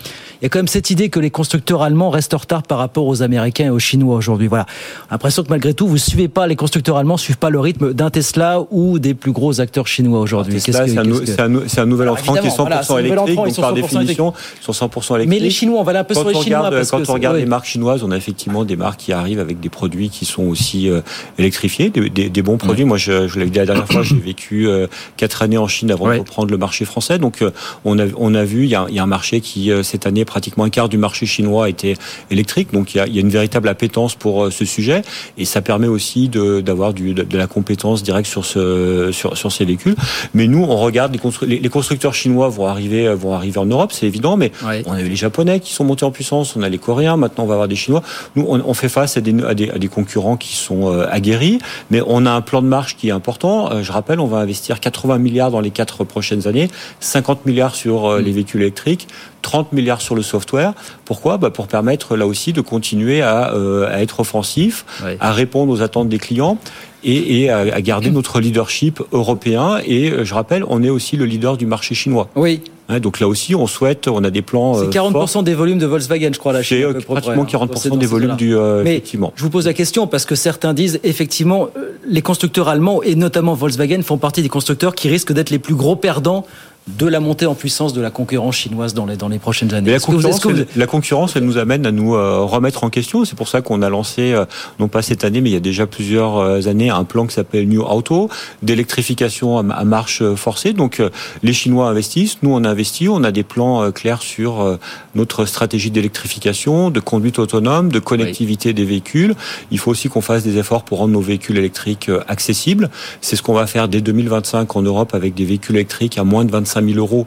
il 0.41 0.43
y 0.43 0.45
a 0.45 0.49
quand 0.49 0.59
même 0.59 0.67
cette 0.67 0.89
idée 0.89 1.09
que 1.09 1.19
les 1.19 1.31
constructeurs 1.31 1.81
allemands 1.81 2.09
restent 2.09 2.33
en 2.33 2.37
retard 2.37 2.63
par 2.63 2.77
rapport 2.77 3.05
aux 3.05 3.21
Américains 3.21 3.65
et 3.65 3.69
aux 3.69 3.79
Chinois 3.79 4.15
aujourd'hui. 4.15 4.47
Voilà. 4.47 4.65
L'impression 5.09 5.43
que 5.43 5.49
malgré 5.49 5.73
tout, 5.73 5.87
vous 5.87 5.97
suivez 5.97 6.27
pas, 6.27 6.47
les 6.47 6.55
constructeurs 6.55 6.97
allemands 6.97 7.17
suivent 7.17 7.37
pas 7.37 7.49
le 7.49 7.59
rythme 7.59 7.93
d'un 7.93 8.09
Tesla 8.09 8.61
ou 8.71 8.99
des 8.99 9.13
plus 9.13 9.31
gros 9.31 9.61
acteurs 9.61 9.87
chinois 9.87 10.19
aujourd'hui. 10.19 10.59
C'est 10.59 10.75
un, 10.75 11.47
un, 11.77 11.85
nouvel 11.85 12.09
entrant 12.09 12.33
qui 12.33 12.47
est 12.47 12.49
100% 12.49 12.99
électrique, 12.99 13.14
donc 13.15 13.55
par 13.55 13.73
définition, 13.73 14.33
ils 14.59 14.63
sont 14.63 14.71
100% 14.71 15.15
électriques. 15.15 15.29
Mais 15.29 15.39
les 15.39 15.49
Chinois, 15.49 15.79
on 15.79 15.83
va 15.83 15.93
l'impression 15.93 16.29
sur 16.29 16.39
les 16.39 16.43
Chinois. 16.43 16.71
quand 16.89 17.09
on 17.09 17.13
regarde 17.13 17.37
les 17.37 17.45
marques 17.45 17.65
chinoises, 17.65 18.03
on 18.03 18.11
a 18.11 18.17
effectivement 18.17 18.65
des 18.65 18.75
marques 18.75 18.99
qui 19.01 19.13
arrivent 19.13 19.39
avec 19.39 19.59
des 19.59 19.69
produits 19.69 20.09
qui 20.09 20.25
sont 20.25 20.43
aussi 20.43 20.89
euh, 20.89 21.01
électrifiés, 21.37 21.89
des, 21.89 22.41
bons 22.41 22.57
produits. 22.57 22.85
Moi, 22.85 22.97
je, 22.97 23.27
je 23.27 23.39
l'ai 23.39 23.45
dit 23.45 23.57
la 23.57 23.65
dernière 23.65 23.87
fois, 23.87 24.03
j'ai 24.03 24.15
vécu 24.15 24.67
euh, 24.67 24.87
quatre 25.17 25.41
années 25.41 25.57
en 25.57 25.67
Chine 25.67 25.91
avant 25.91 26.13
de 26.13 26.19
reprendre 26.19 26.51
le 26.51 26.57
marché 26.57 26.85
français. 26.85 27.17
Donc, 27.17 27.41
euh, 27.41 27.51
on 27.83 27.99
a, 27.99 28.05
on 28.17 28.33
a 28.35 28.43
vu, 28.43 28.63
il 28.63 28.69
y 28.69 28.75
a, 28.75 28.85
il 28.89 28.95
y 28.95 28.99
a 28.99 29.03
un 29.03 29.07
marché 29.07 29.41
qui, 29.41 29.71
cette 29.83 30.05
année, 30.05 30.25
pratiquement 30.25 30.63
un 30.63 30.69
quart 30.69 30.89
du 30.89 30.97
marché 30.97 31.25
chinois 31.25 31.69
était 31.69 31.95
électrique. 32.31 32.71
Donc, 32.73 32.93
il 32.93 32.97
y 32.97 33.01
a, 33.01 33.07
il 33.07 33.15
y 33.15 33.17
a 33.17 33.21
une 33.21 33.29
véritable 33.29 33.67
appétence 33.67 34.15
pour 34.15 34.51
ce 34.51 34.65
sujet. 34.65 35.01
Et 35.37 35.45
ça 35.45 35.61
permet 35.61 35.87
aussi 35.87 36.29
d'avoir 36.29 36.93
de, 36.93 37.13
de, 37.13 37.23
de, 37.23 37.37
la 37.37 37.47
compétence 37.47 38.03
directe 38.03 38.29
sur, 38.29 38.45
ce, 38.45 39.09
sur, 39.11 39.37
sur 39.37 39.51
ces 39.51 39.65
véhicules. 39.65 39.95
Mais 40.33 40.47
nous, 40.47 40.63
on 40.63 40.77
regarde, 40.77 41.13
les, 41.13 41.19
constru 41.19 41.45
les, 41.45 41.69
constructeurs 41.69 42.13
chinois 42.13 42.49
vont 42.49 42.67
arriver, 42.67 43.04
vont 43.13 43.33
arriver 43.33 43.57
en 43.57 43.65
Europe, 43.65 43.91
c'est 43.91 44.05
évident. 44.05 44.37
Mais 44.37 44.51
on 44.85 44.93
a 44.93 45.01
eu 45.01 45.09
les 45.09 45.15
Japonais 45.15 45.59
qui 45.59 45.73
sont 45.73 45.83
montés 45.83 46.05
en 46.05 46.11
puissance, 46.11 46.55
on 46.55 46.61
a 46.61 46.69
les 46.69 46.77
Coréens, 46.77 47.17
maintenant 47.17 47.43
on 47.43 47.47
va 47.47 47.53
avoir 47.53 47.67
des 47.67 47.75
Chinois. 47.75 48.01
Nous, 48.35 48.45
on, 48.47 48.61
on 48.65 48.73
fait 48.73 48.89
face 48.89 49.17
à 49.17 49.21
des, 49.21 49.43
à 49.43 49.53
des, 49.53 49.69
à 49.69 49.77
des 49.77 49.87
concurrents 49.87 50.37
qui 50.37 50.55
sont 50.55 50.89
aguerris. 51.09 51.59
Mais 51.91 52.01
on 52.05 52.25
a 52.25 52.31
un 52.31 52.41
plan 52.41 52.61
de 52.61 52.67
marche 52.67 52.97
qui 52.97 53.09
est 53.09 53.11
important. 53.11 53.81
je 53.81 53.91
rappelle, 53.91 54.19
on 54.19 54.27
va 54.27 54.37
investir 54.37 54.79
80 54.79 55.17
milliards 55.17 55.51
dans 55.51 55.61
les 55.61 55.71
quatre 55.71 56.03
prochaines 56.03 56.47
années, 56.47 56.69
50 56.99 57.45
milliards 57.45 57.75
sur 57.75 58.05
euh, 58.05 58.21
les 58.21 58.31
véhicules 58.31 58.61
électriques, 58.61 59.07
30 59.41 59.73
milliards 59.73 60.01
sur 60.01 60.15
le 60.15 60.21
software. 60.21 60.73
Pourquoi? 61.03 61.37
Bah 61.37 61.49
Pour 61.49 61.67
permettre 61.67 62.15
là 62.15 62.25
aussi 62.25 62.53
de 62.53 62.61
continuer 62.61 63.21
à, 63.21 63.53
euh, 63.53 63.87
à 63.87 64.01
être 64.01 64.19
offensif, 64.21 64.85
à 65.19 65.31
répondre 65.31 65.71
aux 65.71 65.81
attentes 65.81 66.09
des 66.09 66.17
clients 66.17 66.57
et, 67.03 67.43
et 67.43 67.49
à, 67.51 67.81
garder 67.81 68.09
notre 68.09 68.39
leadership 68.39 69.01
européen. 69.11 69.79
Et 69.85 70.09
euh, 70.09 70.25
je 70.25 70.33
rappelle, 70.33 70.63
on 70.67 70.81
est 70.81 70.89
aussi 70.89 71.17
le 71.17 71.25
leader 71.25 71.57
du 71.57 71.65
marché 71.65 71.93
chinois. 71.93 72.29
Oui. 72.35 72.61
Hein, 72.87 72.99
donc 72.99 73.19
là 73.19 73.27
aussi, 73.27 73.55
on 73.55 73.65
souhaite, 73.65 74.07
on 74.07 74.23
a 74.23 74.29
des 74.29 74.41
plans. 74.41 74.75
C'est 74.75 74.97
40% 74.97 75.43
des 75.43 75.53
volumes 75.53 75.79
de 75.79 75.85
Volkswagen, 75.85 76.29
je 76.31 76.39
crois, 76.39 76.53
là. 76.53 76.61
C'est 76.63 76.83
pratiquement 77.05 77.45
40% 77.45 77.97
des 77.97 78.05
volumes 78.05 78.35
du. 78.35 78.55
Euh, 78.55 78.83
Mais 78.83 78.91
effectivement. 78.91 79.33
Je 79.35 79.43
vous 79.43 79.49
pose 79.49 79.65
la 79.65 79.73
question 79.73 80.07
parce 80.07 80.25
que 80.25 80.35
certains 80.35 80.73
disent 80.73 80.99
effectivement, 81.03 81.69
les 82.07 82.21
constructeurs 82.21 82.67
allemands 82.67 83.01
et 83.01 83.15
notamment 83.15 83.53
Volkswagen 83.53 84.01
font 84.03 84.17
partie 84.17 84.41
des 84.41 84.49
constructeurs 84.49 84.93
qui 84.93 85.09
risquent 85.09 85.33
d'être 85.33 85.49
les 85.49 85.59
plus 85.59 85.75
gros 85.75 85.95
perdants 85.95 86.45
de 86.87 87.07
la 87.07 87.19
montée 87.19 87.47
en 87.47 87.55
puissance 87.55 87.93
de 87.93 88.01
la 88.01 88.11
concurrence 88.11 88.57
chinoise 88.57 88.93
dans 88.93 89.07
les, 89.07 89.17
dans 89.17 89.27
les 89.27 89.39
prochaines 89.39 89.73
années. 89.73 89.91
La 89.91 89.99
concurrence, 89.99 90.45
vous, 90.45 90.65
la 90.75 90.85
concurrence, 90.85 91.35
elle 91.35 91.43
nous 91.43 91.57
amène 91.57 91.83
à 91.87 91.91
nous 91.91 92.13
euh, 92.13 92.41
remettre 92.41 92.83
en 92.83 92.91
question. 92.91 93.25
C'est 93.25 93.35
pour 93.35 93.47
ça 93.47 93.61
qu'on 93.61 93.81
a 93.81 93.89
lancé, 93.89 94.33
euh, 94.33 94.45
non 94.79 94.87
pas 94.87 95.01
cette 95.01 95.23
année, 95.23 95.41
mais 95.41 95.49
il 95.49 95.53
y 95.53 95.57
a 95.57 95.61
déjà 95.61 95.87
plusieurs 95.87 96.37
euh, 96.37 96.67
années, 96.67 96.91
un 96.91 97.03
plan 97.03 97.25
qui 97.25 97.33
s'appelle 97.33 97.67
New 97.67 97.81
Auto, 97.81 98.29
d'électrification 98.61 99.57
à, 99.57 99.83
marche 99.83 100.21
forcée. 100.35 100.73
Donc 100.73 101.01
les 101.41 101.53
Chinois 101.53 101.89
investissent, 101.89 102.37
nous 102.43 102.51
on 102.51 102.63
investit, 102.63 103.09
on 103.09 103.23
a 103.23 103.31
des 103.31 103.43
plans 103.43 103.91
clairs 103.91 104.21
sur 104.21 104.77
notre 105.15 105.45
stratégie 105.45 105.91
d'électrification, 105.91 106.91
de 106.91 106.99
conduite 106.99 107.39
autonome, 107.39 107.91
de 107.91 107.99
connectivité 107.99 108.73
des 108.73 108.85
véhicules. 108.85 109.35
Il 109.71 109.79
faut 109.79 109.91
aussi 109.91 110.09
qu'on 110.09 110.21
fasse 110.21 110.43
des 110.43 110.57
efforts 110.57 110.83
pour 110.83 110.99
rendre 110.99 111.13
nos 111.13 111.21
véhicules 111.21 111.57
électriques 111.57 112.09
accessibles. 112.27 112.89
C'est 113.21 113.35
ce 113.35 113.41
qu'on 113.41 113.53
va 113.53 113.67
faire 113.67 113.87
dès 113.87 114.01
2025 114.01 114.75
en 114.75 114.81
Europe 114.81 115.13
avec 115.13 115.33
des 115.33 115.45
véhicules 115.45 115.75
électriques 115.75 116.17
à 116.17 116.23
moins 116.23 116.45
de 116.45 116.51
25 116.51 116.74
5 116.75 116.85
000 116.85 116.99
euros 116.99 117.25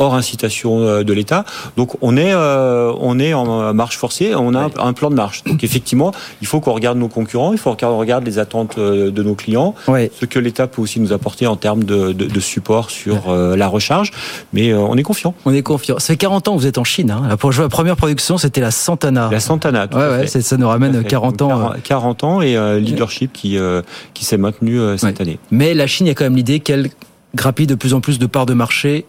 hors 0.00 0.14
incitation 0.14 1.02
de 1.02 1.12
l'État. 1.12 1.44
Donc 1.76 1.96
on 2.00 2.16
est 2.16 2.34
on 2.34 3.18
est 3.18 3.34
en 3.34 3.72
marche 3.74 3.98
forcée, 3.98 4.34
on 4.34 4.54
a 4.54 4.70
un, 4.78 4.92
plan 4.92 5.10
de 5.10 5.14
marche. 5.14 5.44
Donc 5.44 5.62
effectivement, 5.62 6.12
il 6.40 6.46
faut 6.46 6.60
qu'on 6.60 6.72
regarde 6.72 6.98
nos 6.98 7.08
concurrents, 7.08 7.52
il 7.52 7.58
faut 7.58 7.74
qu'on 7.74 7.98
regarde 7.98 8.24
les 8.24 8.38
attentes 8.38 8.78
de 8.78 9.22
nos 9.22 9.34
clients, 9.34 9.74
ce 9.86 10.24
que 10.24 10.38
l'État 10.38 10.66
peut 10.66 10.82
aussi 10.82 11.00
nous 11.00 11.12
apporter 11.12 11.46
en 11.46 11.56
termes 11.56 11.84
de, 11.84 12.12
de, 12.12 12.40
support 12.40 12.90
sur 12.90 13.30
la 13.30 13.68
recharge. 13.68 14.10
Mais 14.54 14.72
on 14.72 14.96
est 14.96 15.02
confiant. 15.02 15.34
On 15.44 15.52
est 15.52 15.62
confiant. 15.62 15.98
Ça 15.98 16.14
fait 16.14 16.16
40 16.16 16.48
ans 16.48 16.54
que 16.54 16.60
vous 16.60 16.66
êtes 16.66 16.78
en 16.78 16.84
Chine. 16.84 17.10
Hein. 17.10 17.28
La 17.28 17.36
première 17.36 17.96
production, 17.96 18.38
c'était 18.38 18.62
la 18.62 18.70
Santana. 18.70 19.28
La 19.30 19.40
Santana. 19.40 19.86
Tout 19.86 19.98
ouais, 19.98 20.08
ouais, 20.08 20.26
ça 20.26 20.56
nous 20.56 20.68
ramène 20.68 21.04
40 21.04 21.42
ans. 21.42 21.72
40 21.84 22.24
ans 22.24 22.40
et 22.40 22.80
leadership 22.80 23.34
qui 23.34 23.58
qui 24.14 24.24
s'est 24.24 24.38
maintenu 24.38 24.80
cette 24.96 25.20
année. 25.20 25.38
Mais 25.50 25.74
la 25.74 25.86
Chine, 25.86 26.06
il 26.06 26.08
y 26.08 26.12
a 26.12 26.14
quand 26.14 26.24
même 26.24 26.36
l'idée 26.36 26.60
qu'elle 26.60 26.88
grappille 27.34 27.66
de 27.66 27.74
plus 27.74 27.94
en 27.94 28.00
plus 28.00 28.18
de 28.18 28.26
parts 28.26 28.46
de 28.46 28.54
marché 28.54 29.06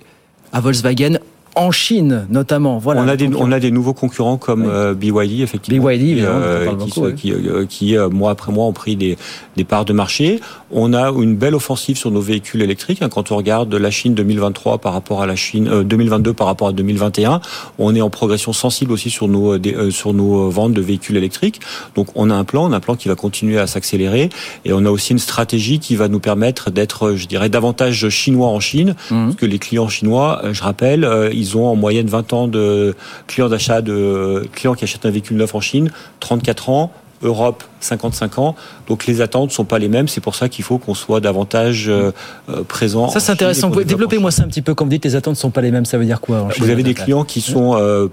à 0.54 0.60
Volkswagen 0.60 1.20
en 1.56 1.72
Chine 1.72 2.26
notamment. 2.30 2.78
Voilà. 2.78 3.02
On 3.02 3.08
a 3.08 3.16
des 3.16 3.30
on 3.36 3.52
a 3.52 3.60
des 3.60 3.72
nouveaux 3.72 3.94
concurrents 3.94 4.38
comme 4.38 4.66
euh, 4.66 4.94
BYD 4.94 5.42
effectivement. 5.42 5.86
BYD 5.86 6.24
euh, 6.24 6.76
qui, 7.16 7.34
qui, 7.68 7.98
euh, 7.98 8.10
mois 8.10 8.32
après 8.32 8.52
mois 8.52 8.66
ont 8.66 8.74
pris 8.74 8.96
des, 8.96 9.18
des 9.58 9.64
parts 9.64 9.86
de 9.86 9.94
marché. 9.94 10.40
On 10.72 10.94
a 10.94 11.10
une 11.12 11.36
belle 11.36 11.56
offensive 11.56 11.98
sur 11.98 12.12
nos 12.12 12.22
véhicules 12.22 12.62
électriques. 12.62 13.02
Hein. 13.02 13.10
Quand 13.10 13.32
on 13.32 13.38
regarde 13.38 13.74
la 13.74 13.92
Chine 13.92 14.14
2023 14.14 14.78
par 14.78 14.94
rapport 14.94 15.22
à 15.22 15.26
la 15.26 15.36
Chine 15.36 15.84
2022 15.84 16.34
par 16.34 16.48
rapport 16.48 16.70
à 16.70 16.74
2021, 16.74 17.42
on 17.78 17.96
est 17.96 18.02
en 18.02 18.10
progression 18.10 18.54
sensible 18.54 18.92
aussi 18.92 19.10
sur 19.10 19.28
nos 19.28 19.58
sur 19.92 20.14
nos 20.14 20.50
ventes 20.50 20.74
de 20.74 20.82
véhicules 20.82 21.18
électriques. 21.18 21.60
Donc 21.96 22.08
on 22.16 22.30
a 22.30 22.36
un 22.36 22.46
plan, 22.46 22.70
on 22.70 22.72
a 22.72 22.78
un 22.78 22.80
plan 22.80 22.96
qui 22.96 23.10
va 23.10 23.16
continuer 23.16 23.60
à 23.60 23.68
s'accélérer 23.68 24.30
et 24.64 24.74
on 24.74 24.86
a 24.86 24.90
aussi 24.90 25.12
une 25.12 25.20
stratégie 25.20 25.80
qui 25.80 25.96
va 25.96 26.08
nous 26.08 26.20
permettre 26.20 26.72
d'être, 26.72 27.16
je 27.16 27.28
dirais, 27.28 27.50
davantage 27.50 28.08
chinois 28.10 28.48
en 28.48 28.60
Chine, 28.60 28.96
mmh. 29.10 29.26
parce 29.26 29.36
que 29.36 29.46
les 29.46 29.60
clients 29.60 29.90
chinois, 29.90 30.42
je 30.52 30.64
rappelle 30.64 31.04
ils 31.42 31.58
ont 31.58 31.68
en 31.68 31.76
moyenne 31.76 32.08
20 32.08 32.34
ans 32.34 32.48
de 32.48 32.96
clients 33.28 33.50
d'achat 33.50 33.82
de 33.82 34.48
clients 34.54 34.74
qui 34.74 34.84
achètent 34.84 35.06
un 35.06 35.12
véhicule 35.12 35.38
neuf 35.38 35.56
en 35.56 35.62
Chine, 35.62 35.92
34 36.20 36.70
ans. 36.70 36.92
Europe 37.24 37.64
55 37.82 38.40
ans. 38.40 38.56
Donc 38.88 39.06
les 39.06 39.22
attentes 39.22 39.50
ne 39.50 39.54
sont 39.54 39.66
pas 39.66 39.80
les 39.80 39.90
mêmes. 39.90 40.08
C'est 40.08 40.22
pour 40.22 40.36
ça 40.36 40.50
qu'il 40.50 40.64
faut 40.64 40.78
qu'on 40.78 40.94
soit 40.94 41.20
davantage 41.20 41.88
euh, 41.88 42.12
euh, 42.50 42.64
présent. 42.64 43.10
Ça 43.10 43.20
c'est 43.20 43.32
intéressant. 43.32 43.70
Développez-moi 43.70 44.32
ça 44.32 44.44
un 44.44 44.48
petit 44.48 44.62
peu. 44.62 44.74
Comme 44.74 44.88
vous 44.88 44.92
dites, 44.92 45.06
les 45.06 45.16
attentes 45.16 45.36
ne 45.36 45.40
sont 45.40 45.52
pas 45.52 45.62
les 45.62 45.72
mêmes. 45.72 45.86
Ça 45.86 45.98
veut 45.98 46.06
dire 46.06 46.22
quoi 46.22 46.48
Vous 46.58 46.70
avez 46.70 46.84
des 46.84 46.94
clients 46.94 47.24
qui 47.24 47.42
sont 47.42 47.76
euh, 47.76 48.08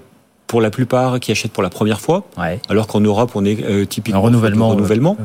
pour 0.47 0.61
la 0.61 0.69
plupart 0.69 1.19
qui 1.19 1.31
achètent 1.31 1.51
pour 1.51 1.63
la 1.63 1.69
première 1.69 2.01
fois, 2.01 2.25
alors 2.69 2.87
qu'en 2.87 3.01
Europe 3.01 3.31
on 3.35 3.45
est 3.45 3.87
typiquement 3.87 4.19
un 4.19 4.23
renouvellement. 4.23 4.69
renouvellement. 4.69 5.17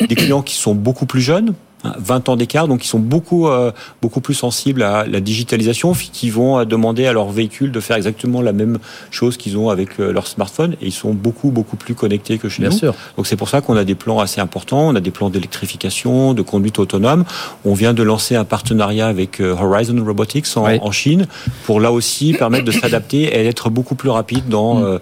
Des 0.00 0.14
clients 0.14 0.42
qui 0.42 0.54
sont 0.54 0.74
beaucoup 0.74 1.06
plus 1.06 1.20
jeunes, 1.20 1.54
20 1.84 2.28
ans 2.28 2.36
d'écart, 2.36 2.68
donc 2.68 2.84
ils 2.84 2.88
sont 2.88 2.98
beaucoup 2.98 3.48
euh, 3.48 3.72
beaucoup 4.02 4.20
plus 4.20 4.34
sensibles 4.34 4.82
à 4.82 5.06
la 5.06 5.20
digitalisation, 5.20 5.92
qui 5.92 6.30
vont 6.30 6.58
euh, 6.58 6.64
demander 6.64 7.06
à 7.06 7.12
leur 7.12 7.28
véhicule 7.28 7.70
de 7.70 7.80
faire 7.80 7.96
exactement 7.96 8.42
la 8.42 8.52
même 8.52 8.78
chose 9.10 9.36
qu'ils 9.36 9.56
ont 9.58 9.68
avec 9.68 10.00
euh, 10.00 10.12
leur 10.12 10.26
smartphone, 10.26 10.72
et 10.80 10.86
ils 10.86 10.92
sont 10.92 11.12
beaucoup 11.12 11.50
beaucoup 11.50 11.76
plus 11.76 11.94
connectés 11.94 12.38
que 12.38 12.48
chez 12.48 12.62
Bien 12.62 12.70
nous. 12.70 12.78
Sûr. 12.78 12.94
Donc 13.16 13.26
c'est 13.26 13.36
pour 13.36 13.48
ça 13.48 13.60
qu'on 13.60 13.76
a 13.76 13.84
des 13.84 13.94
plans 13.94 14.20
assez 14.20 14.40
importants, 14.40 14.88
on 14.88 14.94
a 14.94 15.00
des 15.00 15.10
plans 15.10 15.30
d'électrification, 15.30 16.34
de 16.34 16.42
conduite 16.42 16.78
autonome. 16.78 17.24
On 17.64 17.74
vient 17.74 17.94
de 17.94 18.02
lancer 18.02 18.36
un 18.36 18.44
partenariat 18.44 19.06
avec 19.06 19.40
Horizon 19.40 20.02
Robotics 20.04 20.46
en, 20.56 20.64
en 20.64 20.92
Chine 20.92 21.26
pour 21.64 21.80
là 21.80 21.92
aussi 21.92 22.32
permettre 22.32 22.64
de 22.64 22.72
s'adapter 22.72 23.38
et 23.38 23.42
d'être 23.42 23.70
beaucoup 23.70 23.94
plus 23.94 24.10
rapide 24.10 24.48
dans 24.48 24.80
mm. 24.80 25.00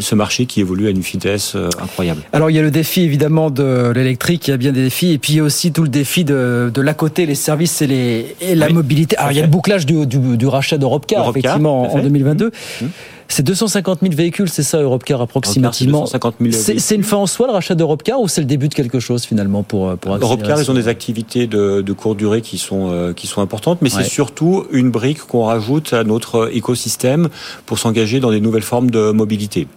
ce 0.00 0.14
marché 0.14 0.46
qui 0.46 0.60
évolue 0.60 0.86
à 0.86 0.90
une 0.90 1.00
vitesse 1.00 1.56
incroyable. 1.80 2.22
Alors 2.32 2.50
il 2.50 2.56
y 2.56 2.58
a 2.58 2.62
le 2.62 2.70
défi 2.70 3.02
évidemment 3.02 3.50
de 3.50 3.92
l'électrique, 3.94 4.48
il 4.48 4.50
y 4.50 4.54
a 4.54 4.56
bien 4.56 4.72
des 4.72 4.82
défis, 4.82 5.12
et 5.12 5.18
puis 5.18 5.34
il 5.34 5.36
y 5.36 5.40
a 5.40 5.44
aussi 5.44 5.72
tout 5.72 5.82
le 5.82 5.88
défi 5.88 6.07
de, 6.16 6.70
de 6.72 6.80
l'à 6.80 6.94
côté, 6.94 7.26
les 7.26 7.34
services 7.34 7.82
et, 7.82 7.86
les, 7.86 8.36
et 8.40 8.54
la 8.54 8.68
mobilité. 8.68 9.16
Alors, 9.16 9.32
il 9.32 9.36
y 9.36 9.40
a 9.40 9.42
le 9.42 9.48
bouclage 9.48 9.86
du, 9.86 10.06
du, 10.06 10.36
du 10.36 10.46
rachat 10.46 10.78
d'Europecar, 10.78 11.28
effectivement, 11.30 11.92
en, 11.92 11.98
2022. 12.00 12.50
Mmh. 12.80 12.86
C'est 13.30 13.42
250 13.42 13.98
000 14.00 14.14
véhicules, 14.14 14.48
c'est 14.48 14.62
ça, 14.62 14.80
Europcar 14.80 15.20
approximativement. 15.20 16.06
C'est 16.06 16.94
une 16.94 17.02
fin 17.02 17.18
en 17.18 17.26
soi, 17.26 17.46
le 17.46 17.52
rachat 17.52 17.74
d'Europecar, 17.74 18.20
ou 18.20 18.26
c'est 18.26 18.40
le 18.40 18.46
début 18.46 18.68
de 18.68 18.74
quelque 18.74 19.00
chose 19.00 19.24
finalement 19.24 19.62
pour 19.62 19.96
pour 19.98 20.16
Europcar, 20.16 20.58
ils 20.58 20.70
ont 20.70 20.74
des 20.74 20.88
activités 20.88 21.46
de, 21.46 21.82
de 21.82 21.92
courte 21.92 22.16
durée 22.16 22.40
qui 22.40 22.56
sont 22.56 22.88
euh, 22.90 23.12
qui 23.12 23.26
sont 23.26 23.42
importantes, 23.42 23.82
mais 23.82 23.90
c'est 23.90 24.04
surtout 24.04 24.64
une 24.72 24.90
brique 24.90 25.18
qu'on 25.18 25.44
rajoute 25.44 25.92
à 25.92 26.04
notre 26.04 26.50
écosystème 26.54 27.28
pour 27.66 27.78
s'engager 27.78 28.18
dans 28.18 28.30
des 28.30 28.40
nouvelles 28.40 28.62
formes 28.62 28.90
de 28.90 29.10
mobilité. 29.10 29.68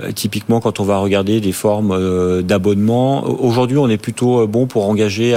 Euh, 0.00 0.12
typiquement, 0.12 0.60
quand 0.60 0.80
on 0.80 0.84
va 0.84 0.98
regarder 0.98 1.40
des 1.40 1.52
formes 1.52 1.92
euh, 1.92 2.42
d'abonnement, 2.42 3.24
aujourd'hui, 3.24 3.78
on 3.78 3.88
est 3.88 3.96
plutôt 3.96 4.42
euh, 4.42 4.46
bon 4.46 4.66
pour 4.66 4.88
engager, 4.88 5.34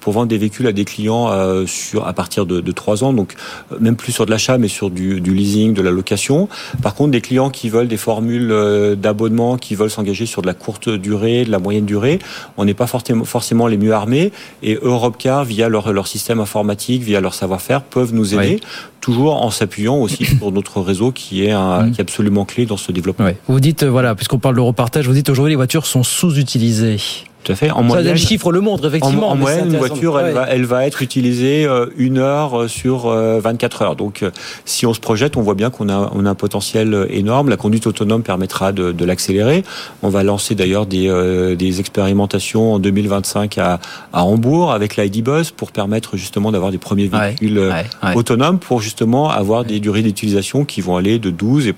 pour 0.00 0.12
vendre 0.12 0.26
des 0.26 0.38
véhicules 0.38 0.66
à 0.66 0.72
des 0.72 0.84
clients 0.84 1.30
sur 1.66 2.06
à 2.06 2.12
partir 2.12 2.46
de, 2.46 2.60
de 2.60 2.72
3 2.72 3.04
ans, 3.04 3.12
donc 3.12 3.34
même 3.80 3.96
plus 3.96 4.12
sur 4.12 4.26
de 4.26 4.30
l'achat, 4.30 4.58
mais 4.58 4.68
sur 4.68 4.90
du, 4.90 5.20
du, 5.20 5.34
leasing, 5.34 5.74
de 5.74 5.82
la 5.82 5.90
location. 5.90 6.48
Par 6.82 6.94
contre, 6.94 7.10
des 7.10 7.20
clients 7.20 7.50
qui 7.50 7.68
veulent 7.68 7.88
des 7.88 7.96
formules 7.96 8.48
d'abonnement, 8.96 9.56
qui 9.56 9.74
veulent 9.74 9.90
s'engager 9.90 10.26
sur 10.26 10.42
de 10.42 10.46
la 10.46 10.54
courte 10.54 10.88
durée, 10.88 11.44
de 11.44 11.50
la 11.50 11.58
moyenne 11.58 11.86
durée, 11.86 12.18
on 12.56 12.64
n'est 12.64 12.74
pas 12.74 12.86
forcément, 12.86 13.24
forcément 13.24 13.66
les 13.66 13.76
mieux 13.76 13.92
armés. 13.92 14.32
Et 14.62 14.78
Europcar, 14.80 15.44
via 15.44 15.68
leur, 15.68 15.92
leur 15.92 16.06
système 16.06 16.40
informatique, 16.40 17.02
via 17.02 17.20
leur 17.20 17.34
savoir-faire, 17.34 17.82
peuvent 17.82 18.14
nous 18.14 18.34
aider 18.34 18.60
toujours 19.02 19.42
en 19.44 19.50
s'appuyant 19.50 19.96
aussi 19.96 20.24
sur 20.24 20.50
notre 20.52 20.80
réseau 20.80 21.12
qui 21.12 21.44
est, 21.44 21.50
un, 21.50 21.82
mm. 21.82 21.90
qui 21.90 21.98
est 21.98 22.02
absolument 22.02 22.46
clé 22.46 22.64
dans 22.64 22.78
ce 22.78 22.92
développement. 22.92 23.28
Vous 23.48 23.60
dites, 23.60 23.84
voilà, 23.84 24.01
puisqu'on 24.16 24.38
parle 24.38 24.56
de 24.56 24.60
repartage, 24.60 25.06
vous 25.06 25.14
dites 25.14 25.28
aujourd'hui 25.28 25.52
les 25.52 25.56
voitures 25.56 25.86
sont 25.86 26.02
sous-utilisées. 26.02 26.98
Tout 27.44 27.52
à 27.52 27.54
fait. 27.56 27.70
En 27.70 27.82
moyenne, 27.82 28.12
le 28.12 28.16
chiffre 28.16 28.52
le 28.52 28.60
montre 28.60 28.86
effectivement. 28.86 29.30
En, 29.30 29.36
moyenne, 29.36 29.66
une 29.72 29.76
voiture, 29.76 30.18
elle, 30.20 30.32
va, 30.32 30.46
elle 30.48 30.64
va 30.64 30.86
être 30.86 31.02
utilisée 31.02 31.64
euh, 31.64 31.86
une 31.96 32.18
heure 32.18 32.62
euh, 32.62 32.68
sur 32.68 33.08
24 33.08 33.82
euh, 33.82 33.84
heures. 33.84 33.96
Donc, 33.96 34.24
si 34.64 34.86
on 34.86 34.94
se 34.94 35.00
projette, 35.00 35.36
on 35.36 35.42
voit 35.42 35.54
bien 35.54 35.70
qu'on 35.70 35.88
a, 35.88 36.10
on 36.14 36.24
a 36.24 36.30
un 36.30 36.34
potentiel 36.34 37.06
énorme. 37.10 37.48
La 37.48 37.56
conduite 37.56 37.86
autonome 37.86 38.22
permettra 38.22 38.72
de, 38.72 38.92
de 38.92 39.04
l'accélérer. 39.04 39.64
On 40.02 40.08
va 40.08 40.22
lancer 40.22 40.54
d'ailleurs 40.54 40.86
des, 40.86 41.08
des 41.58 41.80
expérimentations 41.80 42.74
en 42.74 42.78
2025 42.78 43.58
à, 43.58 43.80
à 44.12 44.24
Hambourg 44.24 44.72
avec 44.72 44.96
l'ID 44.96 45.24
Bus 45.24 45.50
pour 45.50 45.72
permettre 45.72 46.16
justement 46.16 46.52
d'avoir 46.52 46.70
des 46.70 46.78
premiers 46.78 47.08
véhicules 47.08 47.60
autonomes 48.14 48.58
pour 48.58 48.80
justement 48.80 49.30
avoir 49.30 49.64
des 49.64 49.80
durées 49.80 50.02
d'utilisation 50.02 50.64
qui 50.64 50.80
vont 50.80 50.96
aller 50.96 51.18
de 51.18 51.30
12 51.30 51.66
et 51.66 51.74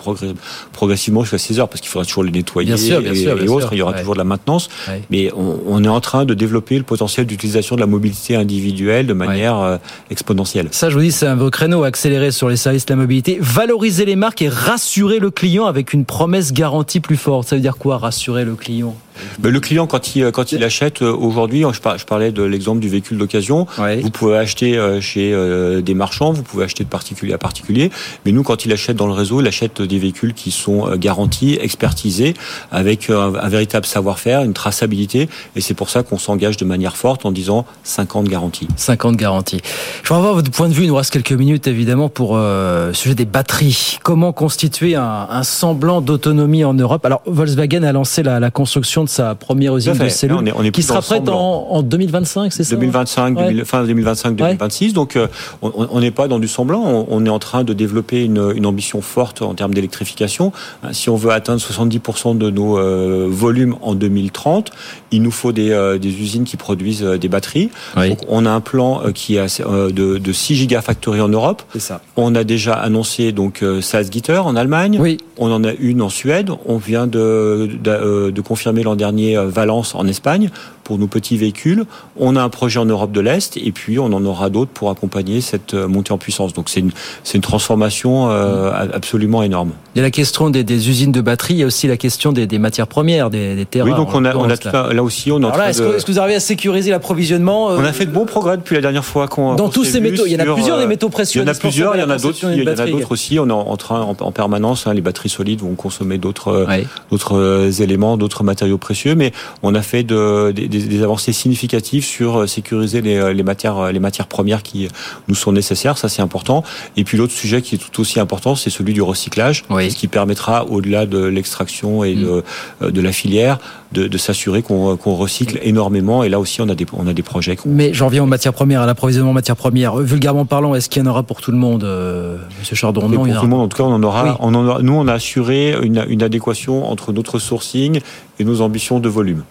progressivement 0.72 1.22
jusqu'à 1.22 1.38
16 1.38 1.60
heures 1.60 1.68
parce 1.68 1.80
qu'il 1.80 1.90
faudra 1.90 2.04
toujours 2.04 2.24
les 2.24 2.32
nettoyer 2.32 2.68
bien 2.68 2.76
sûr, 2.76 3.00
bien 3.00 3.12
et, 3.12 3.16
sûr, 3.16 3.40
et 3.40 3.48
autres. 3.48 3.68
Il 3.72 3.78
y 3.78 3.82
aura 3.82 3.94
toujours 3.94 4.14
de 4.14 4.18
la 4.18 4.24
maintenance. 4.24 4.68
Mais 5.10 5.30
on, 5.32 5.53
on, 5.66 5.84
est 5.84 5.88
en 5.88 6.00
train 6.00 6.24
de 6.24 6.34
développer 6.34 6.76
le 6.76 6.84
potentiel 6.84 7.26
d'utilisation 7.26 7.76
de 7.76 7.80
la 7.80 7.86
mobilité 7.86 8.36
individuelle 8.36 9.06
de 9.06 9.12
manière 9.12 9.58
euh, 9.58 9.76
exponentielle. 10.10 10.68
Ça, 10.70 10.90
je 10.90 10.94
vous 10.94 11.02
dis, 11.02 11.12
c'est 11.12 11.26
un 11.26 11.36
vrai 11.36 11.50
créneau 11.50 11.84
accéléré 11.84 12.30
sur 12.30 12.48
les 12.48 12.56
services 12.56 12.86
de 12.86 12.92
la 12.92 12.96
mobilité. 12.96 13.38
Valoriser 13.40 14.04
les 14.04 14.16
marques 14.16 14.42
et 14.42 14.48
rassurer 14.48 15.18
le 15.18 15.30
client 15.30 15.66
avec 15.66 15.92
une 15.92 16.04
promesse 16.04 16.52
garantie 16.52 17.00
plus 17.00 17.16
forte. 17.16 17.48
Ça 17.48 17.56
veut 17.56 17.62
dire 17.62 17.76
quoi, 17.76 17.98
rassurer 17.98 18.44
le 18.44 18.54
client? 18.54 18.96
Le 19.42 19.60
client, 19.60 19.86
quand 19.86 20.16
il, 20.16 20.30
quand 20.32 20.52
il 20.52 20.64
achète 20.64 21.02
euh, 21.02 21.12
aujourd'hui, 21.12 21.64
je 21.72 22.04
parlais 22.04 22.32
de 22.32 22.42
l'exemple 22.42 22.80
du 22.80 22.88
véhicule 22.88 23.18
d'occasion, 23.18 23.66
vous 23.78 24.10
pouvez 24.10 24.36
acheter 24.36 24.76
euh, 24.76 25.00
chez 25.00 25.32
euh, 25.32 25.80
des 25.80 25.94
marchands, 25.94 26.32
vous 26.32 26.42
pouvez 26.42 26.64
acheter 26.64 26.84
de 26.84 26.88
particulier 26.88 27.32
à 27.32 27.38
particulier, 27.38 27.90
mais 28.24 28.32
nous, 28.32 28.42
quand 28.42 28.64
il 28.64 28.72
achète 28.72 28.96
dans 28.96 29.06
le 29.06 29.12
réseau, 29.12 29.40
il 29.40 29.46
achète 29.46 29.82
des 29.82 29.98
véhicules 29.98 30.34
qui 30.34 30.50
sont 30.50 30.96
garantis, 30.96 31.58
expertisés, 31.60 32.34
avec 32.70 33.10
un, 33.10 33.30
véritable 33.48 33.86
savoir-faire, 33.86 34.42
une 34.42 34.52
traçabilité, 34.52 35.28
et 35.56 35.60
c'est 35.60 35.74
pour 35.74 35.90
ça 35.90 36.02
qu'on 36.02 36.18
s'engage 36.18 36.56
de 36.56 36.64
manière 36.64 36.96
forte 36.96 37.26
en 37.26 37.32
disant 37.32 37.64
50 37.84 38.28
garanties. 38.28 38.68
50 38.76 39.16
garanties. 39.16 39.60
Je 40.02 40.08
vais 40.08 40.14
avoir 40.14 40.34
votre 40.34 40.50
point 40.50 40.68
de 40.68 40.74
vue, 40.74 40.84
il 40.84 40.88
nous 40.88 40.96
reste 40.96 41.10
quelques 41.10 41.32
minutes 41.32 41.66
évidemment 41.66 42.08
pour 42.08 42.36
le 42.36 42.92
sujet 42.92 43.14
des 43.14 43.24
batteries. 43.24 43.98
Comment 44.02 44.32
constituer 44.32 44.94
un, 44.96 45.26
un 45.30 45.42
semblant 45.42 46.00
d'autonomie 46.00 46.64
en 46.64 46.74
Europe? 46.74 47.04
Alors, 47.04 47.22
Volkswagen 47.26 47.82
a 47.82 47.92
lancé 47.92 48.22
la, 48.22 48.40
la 48.40 48.50
construction 48.50 49.04
de 49.04 49.08
sa 49.08 49.34
première 49.34 49.76
usine 49.76 49.94
de 49.94 50.08
cellules, 50.08 50.36
on 50.36 50.46
est, 50.46 50.52
on 50.52 50.62
est 50.62 50.70
qui 50.70 50.82
sera 50.82 51.00
prête 51.00 51.28
en, 51.28 51.66
en, 51.70 51.82
2025, 51.82 52.52
c'est 52.52 52.64
ça? 52.64 52.74
2025, 52.76 53.64
fin 53.64 53.84
2025, 53.84 54.36
2026. 54.36 54.92
Donc, 54.92 55.16
euh, 55.16 55.28
on 55.62 56.00
n'est 56.00 56.10
pas 56.10 56.28
dans 56.28 56.38
du 56.38 56.48
semblant. 56.48 57.06
On, 57.08 57.24
est 57.26 57.30
en 57.30 57.38
train 57.38 57.64
de 57.64 57.72
développer 57.72 58.24
une, 58.24 58.52
une 58.54 58.66
ambition 58.66 59.00
forte 59.00 59.42
en 59.42 59.54
termes 59.54 59.74
d'électrification. 59.74 60.52
Euh, 60.84 60.88
si 60.92 61.10
on 61.10 61.16
veut 61.16 61.30
atteindre 61.30 61.60
70% 61.60 62.38
de 62.38 62.50
nos 62.50 62.78
euh, 62.78 63.26
volumes 63.30 63.76
en 63.82 63.94
2030, 63.94 64.70
il 65.10 65.22
nous 65.22 65.30
faut 65.34 65.52
des, 65.52 65.96
des 66.00 66.08
usines 66.08 66.44
qui 66.44 66.56
produisent 66.56 67.02
des 67.02 67.28
batteries. 67.28 67.70
Donc, 67.96 68.18
on 68.28 68.46
a 68.46 68.50
un 68.50 68.60
plan 68.60 69.02
qui 69.14 69.36
est 69.36 69.60
de, 69.60 70.18
de 70.18 70.32
6 70.32 70.54
gigafactories 70.56 71.20
en 71.20 71.28
Europe. 71.28 71.62
C'est 71.72 71.80
ça. 71.80 72.00
On 72.16 72.34
a 72.34 72.44
déjà 72.44 72.74
annoncé 72.74 73.32
donc 73.32 73.62
Salzgitter 73.80 74.38
en 74.38 74.56
Allemagne. 74.56 74.98
Oui. 75.00 75.18
On 75.36 75.50
en 75.50 75.64
a 75.64 75.72
une 75.72 76.00
en 76.02 76.08
Suède. 76.08 76.50
On 76.66 76.76
vient 76.76 77.06
de, 77.06 77.68
de, 77.82 78.30
de 78.30 78.40
confirmer 78.40 78.82
l'an 78.82 78.96
dernier 78.96 79.36
euh, 79.36 79.48
Valence 79.48 79.94
en 79.94 80.06
Espagne. 80.06 80.50
Pour 80.84 80.98
nos 80.98 81.06
petits 81.06 81.36
véhicules. 81.36 81.84
On 82.18 82.36
a 82.36 82.42
un 82.42 82.48
projet 82.48 82.78
en 82.78 82.84
Europe 82.84 83.10
de 83.10 83.20
l'Est 83.20 83.56
et 83.56 83.72
puis 83.72 83.98
on 83.98 84.06
en 84.06 84.24
aura 84.24 84.50
d'autres 84.50 84.70
pour 84.70 84.90
accompagner 84.90 85.40
cette 85.40 85.74
euh, 85.74 85.88
montée 85.88 86.12
en 86.12 86.18
puissance. 86.18 86.52
Donc 86.52 86.68
c'est 86.68 86.80
une, 86.80 86.92
une 87.34 87.40
transformation 87.40 88.30
euh, 88.30 88.70
absolument 88.92 89.42
énorme. 89.42 89.70
Il 89.94 89.98
y 89.98 90.00
a 90.00 90.02
la 90.04 90.10
question 90.10 90.50
des, 90.50 90.64
des, 90.64 90.88
usines 90.88 91.12
de 91.12 91.20
batterie, 91.20 91.54
il 91.54 91.60
y 91.60 91.62
a 91.62 91.66
aussi 91.66 91.86
la 91.86 91.96
question 91.96 92.32
des, 92.32 92.46
des 92.46 92.58
matières 92.58 92.86
premières, 92.86 93.30
des, 93.30 93.54
des 93.56 93.64
terres. 93.64 93.84
Oui, 93.84 93.94
donc 93.94 94.14
on 94.14 94.24
a, 94.24 94.36
on 94.36 94.48
a 94.48 94.56
tout 94.56 94.68
là. 94.72 94.92
là 94.92 95.02
aussi, 95.02 95.32
on 95.32 95.42
a. 95.42 95.68
Est-ce 95.68 95.82
que, 95.82 95.96
est 95.96 96.04
que, 96.04 96.12
vous 96.12 96.18
arrivez 96.18 96.36
à 96.36 96.40
sécuriser 96.40 96.90
l'approvisionnement 96.90 97.66
On 97.66 97.84
a 97.84 97.92
fait 97.92 98.06
de 98.06 98.10
bons 98.10 98.26
progrès 98.26 98.56
depuis 98.56 98.74
la 98.74 98.82
dernière 98.82 99.04
fois 99.04 99.28
qu'on. 99.28 99.54
Dans 99.54 99.68
tous 99.68 99.84
ces 99.84 100.00
métaux, 100.00 100.24
il 100.26 100.32
y 100.32 100.36
en 100.36 100.40
a 100.40 100.52
plusieurs 100.52 100.78
des 100.78 100.86
métaux 100.86 101.08
précieux. 101.08 101.40
Il 101.40 101.46
y 101.46 101.48
en 101.48 101.52
a 101.52 101.54
plusieurs, 101.54 101.96
il 101.96 102.00
y 102.00 102.02
en 102.02 102.10
a 102.10 102.18
d'autres, 102.18 102.38
il 102.52 102.62
y 102.62 102.68
en 102.68 102.72
a 102.72 102.86
d'autres 102.86 103.12
aussi. 103.12 103.38
On 103.38 103.48
est 103.48 103.52
en 103.52 103.76
train 103.76 104.00
en, 104.00 104.16
en 104.18 104.32
permanence. 104.32 104.86
Hein, 104.86 104.94
les 104.94 105.00
batteries 105.00 105.28
solides 105.28 105.60
vont 105.60 105.74
consommer 105.74 106.18
d'autres, 106.18 106.66
ouais. 106.68 106.86
d'autres 107.10 107.80
éléments, 107.80 108.16
d'autres 108.16 108.44
matériaux 108.44 108.78
précieux, 108.78 109.14
mais 109.14 109.32
on 109.62 109.74
a 109.74 109.82
fait 109.82 110.02
de, 110.02 110.52
des, 110.52 110.68
des 110.78 111.02
avancées 111.02 111.32
significatives 111.32 112.04
sur 112.04 112.48
sécuriser 112.48 113.00
les, 113.00 113.34
les 113.34 113.42
matières, 113.42 113.92
les 113.92 114.00
matières 114.00 114.26
premières 114.26 114.62
qui 114.62 114.88
nous 115.28 115.34
sont 115.34 115.52
nécessaires. 115.52 115.98
Ça, 115.98 116.08
c'est 116.08 116.22
important. 116.22 116.64
Et 116.96 117.04
puis 117.04 117.18
l'autre 117.18 117.32
sujet 117.32 117.62
qui 117.62 117.74
est 117.74 117.78
tout 117.78 118.00
aussi 118.00 118.20
important, 118.20 118.54
c'est 118.54 118.70
celui 118.70 118.92
du 118.92 119.02
recyclage, 119.02 119.64
oui. 119.70 119.90
ce 119.90 119.96
qui 119.96 120.08
permettra, 120.08 120.66
au-delà 120.66 121.06
de 121.06 121.18
l'extraction 121.24 122.04
et 122.04 122.14
de, 122.14 122.42
mm. 122.80 122.90
de 122.90 123.00
la 123.00 123.12
filière, 123.12 123.58
de, 123.92 124.08
de 124.08 124.18
s'assurer 124.18 124.62
qu'on 124.62 124.96
qu 124.96 125.08
recycle 125.08 125.58
énormément. 125.62 126.24
Et 126.24 126.28
là 126.28 126.40
aussi, 126.40 126.60
on 126.60 126.68
a 126.68 126.74
des, 126.74 126.86
on 126.92 127.06
a 127.06 127.12
des 127.12 127.22
projets. 127.22 127.56
Mais 127.66 127.94
j'en 127.94 128.06
reviens 128.06 128.22
aux 128.22 128.26
matières 128.26 128.54
premières, 128.54 128.80
à 128.82 128.86
l'approvisionnement 128.86 129.30
en 129.30 129.34
matières 129.34 129.56
premières. 129.56 129.96
Vulgairement 129.96 130.46
parlant, 130.46 130.74
est-ce 130.74 130.88
qu'il 130.88 131.02
y 131.02 131.06
en 131.06 131.10
aura 131.10 131.22
pour 131.22 131.40
tout 131.40 131.52
le 131.52 131.58
monde, 131.58 131.84
euh, 131.84 132.36
Monsieur 132.58 132.76
Chardon? 132.76 133.08
Non, 133.08 133.16
pour 133.16 133.26
tout 133.26 133.42
le 133.42 133.48
monde. 133.48 133.62
En 133.62 133.68
tout 133.68 133.76
cas, 133.76 133.84
on 133.84 133.92
en 133.92 134.02
aura. 134.02 134.24
Oui. 134.24 134.30
On 134.40 134.54
en 134.54 134.66
aura 134.66 134.82
nous, 134.82 134.92
on 134.92 135.06
a 135.06 135.14
assuré 135.14 135.76
une, 135.82 136.04
une 136.08 136.22
adéquation 136.22 136.90
entre 136.90 137.12
notre 137.12 137.38
sourcing 137.38 138.00
et 138.38 138.44
nos 138.44 138.60
ambitions 138.60 139.00
de 139.00 139.08
volume. 139.08 139.44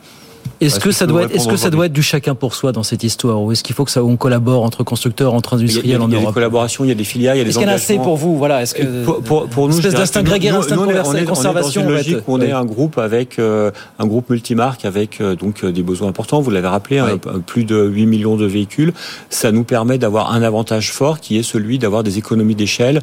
Est-ce 0.65 0.79
que, 0.79 0.91
ça 0.91 1.05
doit 1.05 1.23
être, 1.23 1.35
est-ce 1.35 1.47
que 1.47 1.57
ça 1.57 1.69
doit 1.69 1.85
être 1.85 1.93
du 1.93 2.03
chacun 2.03 2.35
pour 2.35 2.55
soi 2.55 2.71
dans 2.71 2.83
cette 2.83 3.03
histoire 3.03 3.41
ou 3.41 3.51
est-ce 3.51 3.63
qu'il 3.63 3.75
faut 3.75 3.85
que 3.85 3.91
ça 3.91 4.03
on 4.03 4.17
collabore 4.17 4.63
entre 4.63 4.83
constructeurs, 4.83 5.33
entre 5.33 5.55
industriels 5.55 6.01
en 6.01 6.07
Europe 6.07 6.11
Il 6.11 6.21
y 6.21 6.25
a 6.25 6.27
des 6.27 6.33
collaborations, 6.33 6.83
il 6.83 6.89
y 6.89 6.91
a 6.91 6.95
des 6.95 7.03
filières, 7.03 7.35
il 7.35 7.39
y 7.39 7.41
a 7.41 7.43
des 7.43 7.49
Est-ce 7.49 7.59
qu'il 7.59 7.67
y 7.67 7.69
en 7.69 7.73
a 7.73 7.75
assez 7.75 7.95
pour 7.97 8.17
vous? 8.17 8.37
Voilà, 8.37 8.61
est-ce 8.61 8.73
que 8.73 9.03
pour, 9.03 9.21
pour, 9.21 9.47
pour 9.47 9.67
nous, 9.67 9.77
espèce 9.77 9.93
d'instinct 9.93 10.23
grégaire, 10.23 10.57
instinct 10.57 10.75
nous, 10.75 10.85
de 10.85 10.93
on 10.93 11.15
est, 11.15 11.23
conservation 11.25 11.81
on 11.81 11.83
est 11.83 11.87
dans 11.87 11.91
une 11.91 11.97
logique 11.97 12.27
où 12.27 12.33
on 12.35 12.41
est 12.41 12.51
un 12.51 12.65
groupe 12.65 12.97
avec 12.97 13.39
euh, 13.39 13.71
un 13.99 14.05
groupe 14.05 14.29
multimarque 14.29 14.85
avec 14.85 15.21
euh, 15.21 15.35
donc 15.35 15.65
des 15.65 15.83
besoins 15.83 16.09
importants. 16.09 16.41
Vous 16.41 16.51
l'avez 16.51 16.67
rappelé, 16.67 17.01
oui. 17.01 17.19
un, 17.33 17.39
plus 17.39 17.65
de 17.65 17.83
8 17.83 18.05
millions 18.05 18.37
de 18.37 18.45
véhicules. 18.45 18.93
Ça 19.29 19.51
nous 19.51 19.63
permet 19.63 19.97
d'avoir 19.97 20.33
un 20.33 20.41
avantage 20.41 20.91
fort 20.91 21.19
qui 21.19 21.37
est 21.37 21.43
celui 21.43 21.79
d'avoir 21.79 22.03
des 22.03 22.17
économies 22.17 22.55
d'échelle 22.55 23.01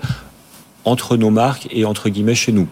entre 0.85 1.17
nos 1.17 1.31
marques 1.31 1.69
et 1.71 1.85
entre 1.85 2.09
guillemets 2.09 2.35
chez 2.35 2.53
nous. 2.53 2.69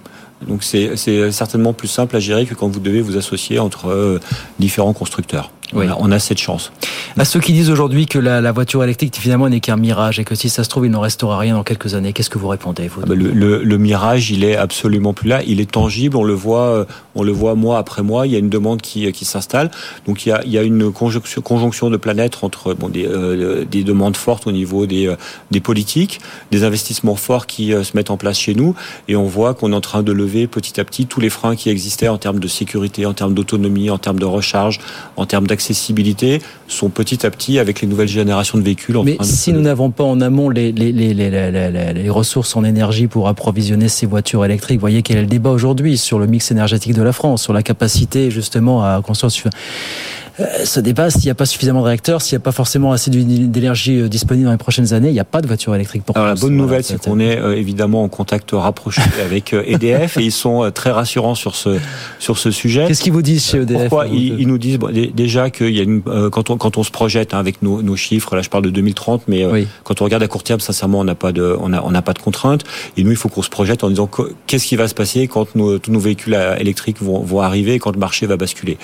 Donc 0.47 0.63
c'est 0.63 0.97
certainement 1.33 1.73
plus 1.73 1.89
simple 1.89 2.15
à 2.17 2.21
gérer 2.21 2.47
que 2.47 2.55
quand 2.55 2.69
vous 2.69 2.81
devez 2.81 3.01
vous 3.01 3.17
associer 3.17 3.59
entre 3.59 3.89
euh, 3.89 4.21
différents 4.59 4.93
constructeurs. 4.93 5.51
Oui. 5.73 5.87
On, 5.89 5.93
a, 5.93 5.97
on, 6.01 6.13
a, 6.13 6.19
cette 6.19 6.39
chance. 6.39 6.73
À 7.19 7.25
ceux 7.25 7.41
qui 7.41 7.53
disent 7.53 7.71
aujourd'hui 7.71 8.07
que 8.07 8.19
la, 8.19 8.41
la, 8.41 8.53
voiture 8.53 8.83
électrique 8.83 9.17
finalement 9.17 9.49
n'est 9.49 9.61
qu'un 9.61 9.77
mirage 9.77 10.19
et 10.19 10.25
que 10.25 10.35
si 10.35 10.49
ça 10.49 10.65
se 10.65 10.69
trouve 10.69 10.87
il 10.87 10.91
n'en 10.91 11.01
restera 11.01 11.39
rien 11.39 11.55
dans 11.55 11.63
quelques 11.63 11.95
années, 11.95 12.13
qu'est-ce 12.13 12.31
que 12.31 12.39
vous 12.39 12.49
répondez 12.49 12.89
vous 12.89 13.01
ah 13.03 13.07
ben 13.07 13.19
le, 13.19 13.31
le, 13.33 13.63
le, 13.63 13.79
mirage, 13.79 14.31
il 14.31 14.45
est 14.45 14.57
absolument 14.57 15.13
plus 15.13 15.29
là. 15.29 15.43
Il 15.47 15.61
est 15.61 15.71
tangible. 15.71 16.17
On 16.17 16.25
le 16.25 16.33
voit, 16.33 16.87
on 17.15 17.23
le 17.23 17.33
voit 17.33 17.55
mois 17.55 17.79
après 17.79 18.03
mois. 18.03 18.27
Il 18.27 18.33
y 18.33 18.37
a 18.37 18.39
une 18.39 18.49
demande 18.49 18.81
qui, 18.81 19.11
qui 19.13 19.25
s'installe. 19.25 19.71
Donc 20.07 20.25
il 20.25 20.31
y, 20.31 20.33
a, 20.33 20.43
il 20.45 20.51
y 20.51 20.59
a 20.59 20.63
une 20.63 20.93
conjonction, 20.93 21.43
conjonction 21.43 21.91
de 21.91 21.97
planètes 21.97 22.39
entre 22.43 22.75
bon, 22.75 22.89
des, 22.89 23.07
euh, 23.07 23.65
des 23.65 23.85
demandes 23.85 24.17
fortes 24.17 24.47
au 24.47 24.53
niveau 24.53 24.87
des, 24.87 25.15
des 25.51 25.61
politiques, 25.61 26.21
des 26.51 26.65
investissements 26.65 27.17
forts 27.17 27.47
qui 27.47 27.75
euh, 27.75 27.85
se 27.85 27.97
mettent 27.97 28.11
en 28.11 28.17
place 28.17 28.39
chez 28.39 28.55
nous, 28.55 28.75
et 29.09 29.17
on 29.17 29.25
voit 29.25 29.55
qu'on 29.55 29.73
est 29.73 29.77
en 29.77 29.81
train 29.81 30.03
de 30.03 30.13
lever 30.13 30.47
petit 30.47 30.81
à 30.81 30.85
petit 30.85 31.07
tous 31.07 31.21
les 31.21 31.31
freins 31.31 31.57
qui 31.57 31.71
existaient 31.71 32.09
en 32.09 32.19
termes 32.19 32.41
de 32.41 32.49
sécurité, 32.49 33.07
en 33.07 33.15
termes 33.15 33.35
d'autonomie, 33.35 33.91
en 33.91 33.99
termes 33.99 34.19
de 34.19 34.25
recharge, 34.25 34.81
en 35.17 35.27
termes 35.27 35.47
accessibilité 35.59 36.41
sont 36.69 36.91
petit 36.91 37.27
à 37.27 37.31
petit 37.31 37.59
avec 37.59 37.81
les 37.81 37.89
nouvelles 37.89 38.09
générations 38.09 38.59
de 38.59 38.63
véhicules. 38.63 38.97
En 38.97 39.05
Mais 39.05 39.17
train 39.17 39.25
de 39.25 39.29
si 39.29 39.53
nous 39.53 39.61
n'avons 39.61 39.91
pas 39.91 40.05
en 40.05 40.21
amont 40.21 40.51
les, 40.51 40.71
les, 40.73 40.93
les, 40.93 41.15
les, 41.15 42.11
ressources 42.11 42.57
en 42.57 42.65
énergie 42.65 43.07
pour 43.07 43.29
approvisionner 43.29 43.89
ces 43.89 44.07
voitures 44.07 44.45
électriques, 44.45 44.81
voyez 44.81 45.03
quel 45.03 45.19
est 45.19 45.23
le 45.23 45.27
débat 45.27 45.51
aujourd'hui 45.51 45.99
sur 45.99 46.19
le 46.19 46.27
mix 46.27 46.51
énergétique 46.51 46.95
de 46.95 47.03
la 47.03 47.13
France, 47.13 47.43
sur 47.43 47.53
la 47.53 47.63
capacité 47.63 48.31
justement 48.31 48.85
à 48.85 49.01
construire 49.03 49.51
ce 50.65 50.81
débat, 50.81 51.11
s'il 51.11 51.25
n'y 51.25 51.31
a 51.31 51.35
pas 51.35 51.47
suffisamment 51.47 51.81
de 51.81 51.87
réacteurs, 51.87 52.23
s'il 52.23 52.37
n'y 52.37 52.43
a 52.43 52.45
pas 52.45 52.53
forcément 52.53 52.93
assez 52.93 53.11
d'énergie 53.11 54.09
disponible 54.09 54.47
dans 54.47 54.53
les 54.53 54.59
prochaines 54.59 54.93
années, 54.95 55.09
il 55.09 55.15
n'y 55.15 55.21
a 55.21 55.25
pas 55.25 55.41
de 55.41 55.47
voiture 55.47 55.75
électrique 55.75 56.05
pour 56.05 56.17
Alors, 56.17 56.29
la 56.29 56.35
bonne 56.37 56.57
nouvelle, 56.57 56.85
c'est 56.85 57.03
qu'on 57.03 57.19
est 57.19 57.39
euh, 57.39 57.57
évidemment 57.57 58.05
en 58.05 58.09
contact 58.09 58.51
rapproché 58.53 59.03
avec 59.25 59.53
EDF 59.53 60.17
et 60.19 60.23
ils 60.23 60.33
sont 60.33 60.65
euh, 60.65 60.71
très 60.71 60.91
rassurants 60.91 61.35
sur 61.35 61.57
ce, 61.57 61.79
sur 62.19 62.39
ce 62.39 62.51
sujet. 62.51 62.85
Qu'est-ce 62.87 63.03
qu'ils 63.03 63.13
vous 63.13 63.23
disent 63.23 63.45
chez 63.45 63.59
EDF 63.59 63.89
Pourquoi 63.89 64.07
ils, 64.07 64.41
ils, 64.41 64.47
nous 64.47 64.59
disent 64.59 64.79
bon, 64.79 64.93
déjà 64.93 65.51
qu'il 65.51 65.75
y 65.75 65.81
a 65.81 65.83
une, 65.83 66.03
euh, 66.07 66.31
quand, 66.31 66.51
on, 66.51 66.57
quand 66.59 66.79
on 66.79 66.83
se 66.83 66.91
projette 66.91 67.35
hein, 67.35 67.39
avec 67.39 67.63
nos, 67.63 67.83
nos, 67.83 67.97
chiffres, 67.97 68.37
là 68.37 68.43
je 68.43 68.49
parle 68.51 68.65
de 68.65 68.71
2030, 68.71 69.23
mais 69.29 69.45
oui. 69.47 69.67
quand 69.85 70.01
on 70.01 70.05
regarde 70.05 70.23
à 70.23 70.29
court 70.29 70.43
terme, 70.43 70.61
sincèrement, 70.61 71.01
on 71.01 71.05
n'a 71.05 71.15
pas 71.15 71.33
de, 71.33 71.57
on 71.61 71.73
a, 71.73 71.83
on 71.83 71.91
n'a 71.91 72.03
pas 72.03 72.13
de 72.13 72.19
contraintes. 72.19 72.65
Et 72.97 73.05
nous, 73.05 73.11
il 73.11 73.17
faut 73.17 73.29
qu'on 73.29 73.43
se 73.43 73.51
projette 73.51 73.85
en 73.85 73.89
disant 73.89 74.09
qu'est-ce 74.47 74.67
qui 74.67 74.77
va 74.77 74.89
se 74.89 74.95
passer 74.95 75.29
quand 75.29 75.55
nos, 75.55 75.79
tous 75.79 75.91
nos 75.91 76.01
véhicules 76.01 76.39
électriques 76.59 77.03
vont, 77.03 77.21
vont 77.21 77.41
arriver 77.41 77.79
quand 77.79 77.93
le 77.93 77.99
marché 77.99 78.27
va 78.27 78.37
basculer. 78.37 78.79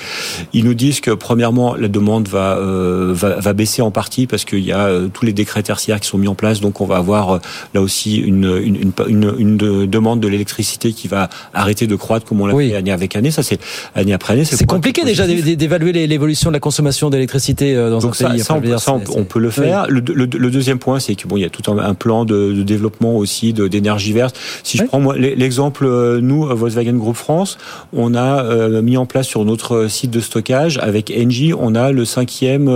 Ils 0.53 0.65
nous 0.65 0.75
disent 0.75 1.01
que 1.01 1.11
premièrement, 1.11 1.75
la 1.75 1.89
demande 1.89 2.29
va, 2.29 2.57
euh, 2.59 3.13
va, 3.15 3.41
va, 3.41 3.53
baisser 3.53 3.83
en 3.83 3.91
partie 3.91 4.27
parce 4.27 4.45
qu'il 4.45 4.65
y 4.65 4.73
a 4.73 4.87
euh, 4.87 5.09
tous 5.13 5.25
les 5.25 5.33
décrets 5.33 5.63
tertiaires 5.63 6.01
qui 6.01 6.09
sont 6.09 6.19
mis 6.19 6.29
en 6.29 6.35
place. 6.35 6.61
Donc 6.61 6.81
on 6.81 6.87
va 6.87 6.97
avoir 6.97 7.31
euh, 7.31 7.39
là 7.75 7.81
aussi 7.81 8.17
une, 8.17 8.45
une, 8.63 8.77
une, 8.77 8.93
une, 9.09 9.35
une 9.39 9.57
de, 9.57 9.87
demande 9.87 10.21
de 10.21 10.29
l'électricité 10.29 10.93
qui 10.93 11.09
va 11.09 11.29
arrêter 11.53 11.87
de 11.87 11.97
croître 11.97 12.27
comme 12.27 12.41
on 12.41 12.47
l'a 12.47 12.55
oui. 12.55 12.71
fait 12.71 12.77
année 12.77 12.93
avec 12.93 13.17
année. 13.17 13.31
Ça, 13.31 13.43
c'est 13.43 13.59
année 13.95 14.13
après 14.13 14.35
année. 14.35 14.45
C'est 14.45 14.67
compliqué 14.67 15.05
déjà 15.05 15.27
d'évaluer 15.27 16.07
l'évolution 16.07 16.51
de 16.51 16.55
la 16.55 16.61
consommation 16.61 17.11
d'électricité 17.11 17.64
dans 17.73 17.99
Donc 18.01 18.11
un 18.11 18.15
ça, 18.15 18.31
pays. 18.31 18.41
Ça, 18.41 18.55
on, 18.55 18.79
ça, 18.79 18.93
on, 18.93 19.03
on 19.17 19.25
peut 19.25 19.39
le 19.39 19.51
faire. 19.51 19.87
Oui. 19.89 20.01
Le, 20.07 20.15
le, 20.15 20.27
le, 20.27 20.51
deuxième 20.51 20.79
point, 20.79 21.01
c'est 21.01 21.15
que 21.15 21.27
bon, 21.27 21.37
il 21.37 21.43
y 21.43 21.47
a 21.47 21.51
tout 21.51 21.71
un, 21.71 21.79
un 21.79 21.95
plan 21.95 22.25
de, 22.25 22.53
de, 22.53 22.63
développement 22.63 23.17
aussi 23.17 23.53
d'énergie 23.53 24.13
verte. 24.13 24.39
Si 24.63 24.77
oui. 24.77 24.85
je 24.85 24.89
prends 24.89 25.01
moi 25.01 25.17
l'exemple, 25.17 25.87
nous, 26.21 26.45
Volkswagen 26.45 26.95
Group 26.95 27.17
France, 27.17 27.57
on 27.93 28.15
a 28.15 28.45
euh, 28.45 28.83
mis 28.83 28.97
en 28.97 29.07
place 29.07 29.27
sur 29.27 29.45
notre 29.45 29.89
site 29.89 30.11
de 30.11 30.21
stockage 30.21 30.79
avec 30.79 31.13
Engie, 31.17 31.55
on 31.59 31.75
a 31.75 31.93
le 31.93 32.05
cinquième 32.05 32.69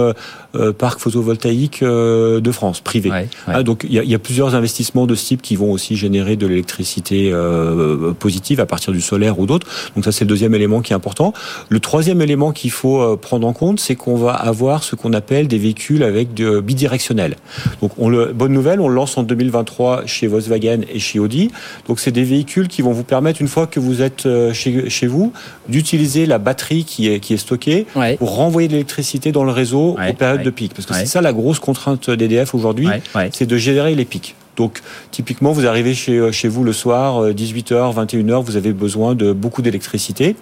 euh, 0.55 0.73
parc 0.73 1.01
photovoltaïque 1.01 1.83
euh, 1.83 2.41
de 2.41 2.51
France, 2.53 2.81
privé. 2.81 3.11
Ah, 3.47 3.63
donc 3.63 3.85
il 3.89 4.03
y, 4.03 4.07
y, 4.07 4.15
a 4.15 4.19
plusieurs 4.19 4.55
investissements 4.55 5.07
de 5.07 5.15
ce 5.15 5.27
type 5.27 5.43
qui 5.43 5.57
vont 5.57 5.73
aussi 5.73 5.97
générer 5.97 6.37
de 6.37 6.47
l'électricité 6.47 7.31
euh, 7.33 8.13
positive 8.13 8.61
à 8.61 8.67
partir 8.67 8.93
du 8.93 9.01
solaire 9.01 9.39
ou 9.39 9.47
d'autres. 9.47 9.67
Donc 9.95 10.05
ça 10.05 10.13
c'est 10.13 10.25
le 10.25 10.29
deuxième 10.29 10.55
élément 10.55 10.81
qui 10.81 10.93
est 10.93 10.97
important. 10.97 11.33
Le 11.69 11.81
troisième 11.81 12.23
élément 12.23 12.53
qu'il 12.53 12.71
faut 12.71 13.01
euh, 13.01 13.17
prendre 13.17 13.47
en 13.47 13.53
compte, 13.53 13.81
c'est 13.81 13.95
qu'on 13.95 14.17
va 14.17 14.33
avoir 14.33 14.78
ce 14.83 14.97
qu'on 14.97 15.13
appelle 15.13 15.49
des 15.49 15.59
véhicules 15.59 16.03
avec 16.03 16.35
de 16.35 16.61
bidirectionnel. 16.61 17.37
Donc 17.81 17.93
on 17.99 18.09
le, 18.09 18.33
bonne 18.33 18.53
nouvelle, 18.53 18.81
on 18.81 18.89
le 18.89 18.95
lance 18.95 19.17
en 19.19 19.23
2023 19.23 20.07
chez 20.07 20.27
Volkswagen 20.27 20.81
et 20.93 20.99
chez 20.99 21.19
Audi. 21.19 21.51
Donc 21.87 22.01
c'est 22.01 22.13
des 22.13 22.25
véhicules 22.25 22.69
qui 22.69 22.83
vont 22.83 22.93
vous 22.93 23.05
permettre 23.05 23.41
une 23.41 23.49
fois 23.49 23.67
que 23.67 23.81
vous 23.81 24.03
êtes 24.03 24.27
euh, 24.27 24.53
chez, 24.53 24.89
chez 24.91 25.07
vous 25.07 25.33
d'utiliser 25.69 26.27
la 26.27 26.39
batterie 26.39 26.85
qui 26.85 27.09
est 27.09 27.21
qui 27.21 27.35
est 27.35 27.39
stockée 27.39 27.87
ouais. 27.97 28.17
pour 28.17 28.35
renvoyer 28.35 28.69
de 28.69 28.73
l'électricité 28.73 29.33
dans 29.33 29.45
le 29.45 29.53
réseau 29.53 29.97
ouais, 29.99 30.11
aux 30.11 30.15
périodes 30.15 30.39
ouais. 30.39 30.45
de 30.45 30.51
pic. 30.51 30.75
Parce 30.75 30.87
que 30.87 30.95
c'est 30.95 31.07
ça 31.07 31.21
la 31.21 31.33
grosse 31.33 31.59
contrainte 31.59 32.11
d'EDF 32.11 32.55
aujourd'hui, 32.55 32.89
c'est 33.33 33.47
de 33.47 33.57
gérer 33.57 33.95
les 33.95 34.05
pics. 34.05 34.35
Donc, 34.57 34.81
typiquement, 35.13 35.53
vous 35.53 35.67
arrivez 35.67 35.95
chez, 35.95 36.33
chez 36.33 36.49
vous 36.49 36.65
le 36.65 36.73
soir, 36.73 37.31
18h, 37.31 37.95
21h, 37.95 38.43
vous 38.43 38.57
avez 38.57 38.73
besoin 38.73 39.15
de 39.15 39.33
beaucoup 39.33 39.63
d'électricité 39.63 40.35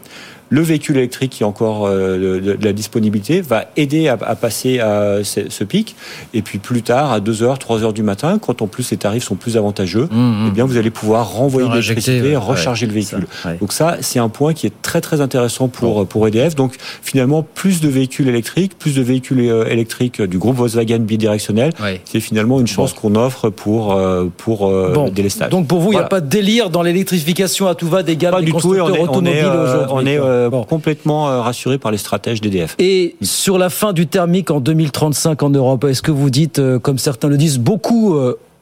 le 0.48 0.60
véhicule 0.60 0.96
électrique 0.96 1.32
qui 1.32 1.44
a 1.44 1.46
encore 1.46 1.86
euh, 1.86 2.38
de, 2.40 2.54
de, 2.54 2.64
la 2.64 2.72
disponibilité 2.72 3.40
va 3.40 3.66
aider 3.76 4.08
à, 4.08 4.16
à 4.20 4.34
passer 4.34 4.78
à 4.80 5.24
ce, 5.24 5.48
ce, 5.48 5.64
pic. 5.64 5.96
Et 6.34 6.42
puis 6.42 6.58
plus 6.58 6.82
tard, 6.82 7.12
à 7.12 7.20
2h, 7.20 7.58
3h 7.58 7.92
du 7.92 8.02
matin, 8.02 8.38
quand 8.38 8.62
en 8.62 8.66
plus 8.66 8.90
les 8.90 8.96
tarifs 8.96 9.24
sont 9.24 9.34
plus 9.34 9.56
avantageux, 9.56 10.08
mmh, 10.10 10.46
eh 10.48 10.50
bien 10.50 10.64
vous 10.64 10.76
allez 10.76 10.90
pouvoir 10.90 11.32
renvoyer 11.32 11.68
l'électricité, 11.68 12.20
ouais, 12.20 12.36
recharger 12.36 12.86
ouais, 12.86 12.92
le 12.92 12.94
véhicule. 12.94 13.26
Ça, 13.42 13.48
ouais. 13.48 13.56
Donc 13.60 13.72
ça, 13.72 13.96
c'est 14.00 14.18
un 14.18 14.28
point 14.28 14.54
qui 14.54 14.66
est 14.66 14.82
très 14.82 15.00
très 15.00 15.20
intéressant 15.20 15.68
pour, 15.68 16.06
pour 16.06 16.26
EDF. 16.28 16.54
Donc 16.54 16.74
finalement, 17.02 17.42
plus 17.42 17.80
de 17.80 17.88
véhicules 17.88 18.28
électriques, 18.28 18.78
plus 18.78 18.94
de 18.94 19.02
véhicules 19.02 19.40
euh, 19.40 19.66
électriques 19.66 20.22
du 20.22 20.38
groupe 20.38 20.56
Volkswagen 20.56 21.00
bidirectionnel, 21.00 21.72
c'est 22.04 22.20
finalement 22.20 22.60
une 22.60 22.66
chance 22.66 22.94
bon. 22.94 23.00
qu'on 23.00 23.14
offre 23.16 23.50
pour, 23.50 23.94
euh, 23.94 24.30
pour 24.36 24.70
bon. 24.70 25.08
délestage. 25.08 25.50
Donc 25.50 25.66
pour 25.66 25.80
vous, 25.80 25.90
il 25.90 25.92
voilà. 25.92 26.04
n'y 26.04 26.06
a 26.06 26.08
pas 26.08 26.20
de 26.20 26.28
délire 26.28 26.70
dans 26.70 26.82
l'électrification 26.82 27.66
à 27.66 27.74
tout 27.74 27.88
va 27.88 28.02
des 28.02 28.16
gammes 28.16 28.32
pas 28.32 28.40
des 28.40 28.46
du 28.46 28.52
constructeurs 28.52 28.86
tout, 28.86 28.92
on 28.92 28.96
est, 28.96 29.00
automobiles 29.02 29.86
on 29.90 30.06
est, 30.06 30.18
euh, 30.36 30.50
bon. 30.50 30.64
complètement 30.64 31.28
euh, 31.28 31.40
rassuré 31.40 31.78
par 31.78 31.90
les 31.90 31.98
stratèges 31.98 32.40
d'EDF. 32.40 32.74
Et 32.78 33.16
sur 33.22 33.58
la 33.58 33.70
fin 33.70 33.92
du 33.92 34.06
thermique 34.06 34.50
en 34.50 34.60
2035 34.60 35.42
en 35.42 35.50
Europe, 35.50 35.84
est-ce 35.84 36.02
que 36.02 36.10
vous 36.10 36.30
dites, 36.30 36.58
euh, 36.58 36.78
comme 36.78 36.98
certains 36.98 37.28
le 37.28 37.36
disent, 37.36 37.58
beaucoup 37.58 38.16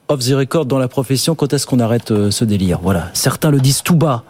off 0.09 0.21
the 0.21 0.33
record 0.33 0.67
dans 0.67 0.79
la 0.79 0.89
profession, 0.89 1.35
quand 1.35 1.53
est-ce 1.53 1.67
qu'on 1.67 1.81
arrête 1.81 2.11
euh, 2.11 2.31
ce 2.31 2.45
délire? 2.45 2.79
Voilà. 2.83 3.09
Certains 3.15 3.51
le 3.51 3.59
disent 3.59 3.83
tout 3.83 3.97
bas. 3.97 4.23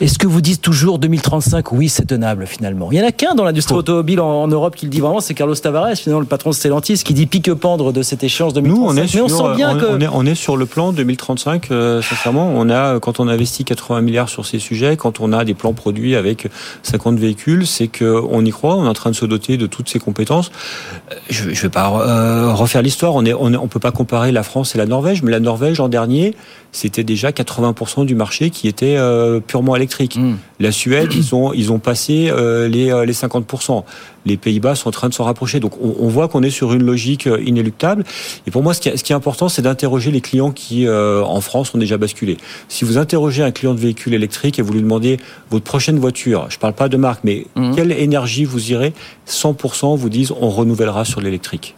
Est-ce 0.00 0.18
que 0.18 0.26
vous 0.26 0.42
dites 0.42 0.60
toujours 0.60 0.98
2035 0.98 1.72
Oui, 1.72 1.88
c'est 1.88 2.04
tenable 2.04 2.46
finalement. 2.46 2.90
Il 2.92 2.98
y 2.98 3.02
en 3.02 3.06
a 3.06 3.12
qu'un 3.12 3.34
dans 3.34 3.44
l'industrie 3.44 3.74
automobile 3.74 4.20
en, 4.20 4.46
Europe 4.48 4.76
qui 4.76 4.84
le 4.86 4.90
dit 4.90 5.00
vraiment, 5.00 5.20
c'est 5.20 5.32
Carlos 5.32 5.54
Tavares, 5.54 5.94
finalement 5.94 6.20
le 6.20 6.26
patron 6.26 6.50
de 6.50 6.54
Stellantis, 6.54 7.02
qui 7.04 7.14
dit 7.14 7.26
pique-pendre 7.26 7.92
de 7.92 8.02
cette 8.02 8.22
échéance 8.22 8.52
2035. 8.52 8.76
Nous, 8.76 8.86
on 8.86 9.02
est, 9.02 9.06
sur, 9.06 9.24
on 9.24 9.28
sent 9.28 9.56
bien 9.56 9.78
que... 9.78 9.86
on, 10.12 10.26
est, 10.26 10.34
sur 10.34 10.56
le 10.56 10.66
plan 10.66 10.92
2035. 10.92 11.70
Euh, 11.70 12.02
sincèrement, 12.02 12.52
on 12.54 12.68
a 12.68 13.00
quand 13.00 13.18
on 13.18 13.28
investit 13.28 13.64
80 13.64 14.02
milliards 14.02 14.28
sur 14.28 14.44
ces 14.44 14.58
sujets, 14.58 14.98
quand 14.98 15.20
on 15.20 15.32
a 15.32 15.44
des 15.44 15.54
plans 15.54 15.72
produits 15.72 16.16
avec 16.16 16.48
50 16.82 17.18
véhicules, 17.18 17.66
c'est 17.66 17.88
que 17.88 18.20
on 18.30 18.44
y 18.44 18.50
croit. 18.50 18.76
On 18.76 18.84
est 18.84 18.88
en 18.88 18.94
train 18.94 19.10
de 19.10 19.16
se 19.16 19.24
doter 19.24 19.56
de 19.56 19.66
toutes 19.66 19.88
ces 19.88 20.00
compétences. 20.00 20.50
Euh, 21.10 21.14
je, 21.30 21.48
ne 21.48 21.54
vais 21.54 21.68
pas 21.70 21.88
refaire 22.52 22.82
l'histoire. 22.82 23.14
On 23.14 23.24
est, 23.24 23.32
on, 23.32 23.46
on 23.54 23.68
peut 23.68 23.80
pas 23.80 23.92
comparer 23.92 24.32
la 24.32 24.42
France 24.42 24.74
et 24.74 24.78
la 24.78 24.81
Norvège, 24.86 25.22
mais 25.22 25.30
la 25.30 25.40
Norvège 25.40 25.78
l'an 25.78 25.88
dernier, 25.88 26.34
c'était 26.72 27.04
déjà 27.04 27.30
80% 27.30 28.06
du 28.06 28.14
marché 28.14 28.50
qui 28.50 28.66
était 28.66 28.96
euh, 28.96 29.40
purement 29.40 29.76
électrique. 29.76 30.16
Hmm. 30.16 30.36
La 30.58 30.72
Suède, 30.72 31.12
ils 31.14 31.34
ont 31.34 31.52
ils 31.52 31.70
ont 31.70 31.78
passé 31.78 32.28
euh, 32.30 32.68
les 32.68 32.90
euh, 32.90 33.04
les 33.04 33.12
50%. 33.12 33.84
Les 34.24 34.36
Pays-Bas 34.36 34.76
sont 34.76 34.88
en 34.88 34.92
train 34.92 35.08
de 35.08 35.14
s'en 35.14 35.24
rapprocher. 35.24 35.58
Donc 35.58 35.72
on, 35.82 35.96
on 35.98 36.08
voit 36.08 36.28
qu'on 36.28 36.42
est 36.42 36.50
sur 36.50 36.72
une 36.72 36.84
logique 36.84 37.28
inéluctable. 37.44 38.04
Et 38.46 38.52
pour 38.52 38.62
moi, 38.62 38.72
ce 38.72 38.80
qui, 38.80 38.88
est, 38.88 38.96
ce 38.96 39.02
qui 39.02 39.12
est 39.12 39.16
important, 39.16 39.48
c'est 39.48 39.62
d'interroger 39.62 40.12
les 40.12 40.20
clients 40.20 40.52
qui 40.52 40.88
en 40.88 41.40
France 41.40 41.74
ont 41.74 41.78
déjà 41.78 41.98
basculé. 41.98 42.36
Si 42.68 42.84
vous 42.84 42.98
interrogez 42.98 43.42
un 43.42 43.50
client 43.50 43.74
de 43.74 43.80
véhicule 43.80 44.14
électrique 44.14 44.60
et 44.60 44.62
vous 44.62 44.72
lui 44.72 44.82
demandez 44.82 45.18
votre 45.50 45.64
prochaine 45.64 45.98
voiture, 45.98 46.46
je 46.50 46.58
parle 46.58 46.74
pas 46.74 46.88
de 46.88 46.96
marque, 46.96 47.24
mais 47.24 47.46
hmm. 47.56 47.74
quelle 47.74 47.90
énergie 47.90 48.44
vous 48.44 48.70
irez, 48.70 48.92
100% 49.28 49.96
vous 49.96 50.08
disent 50.08 50.32
on 50.40 50.50
renouvellera 50.50 51.04
sur 51.04 51.20
l'électrique. 51.20 51.74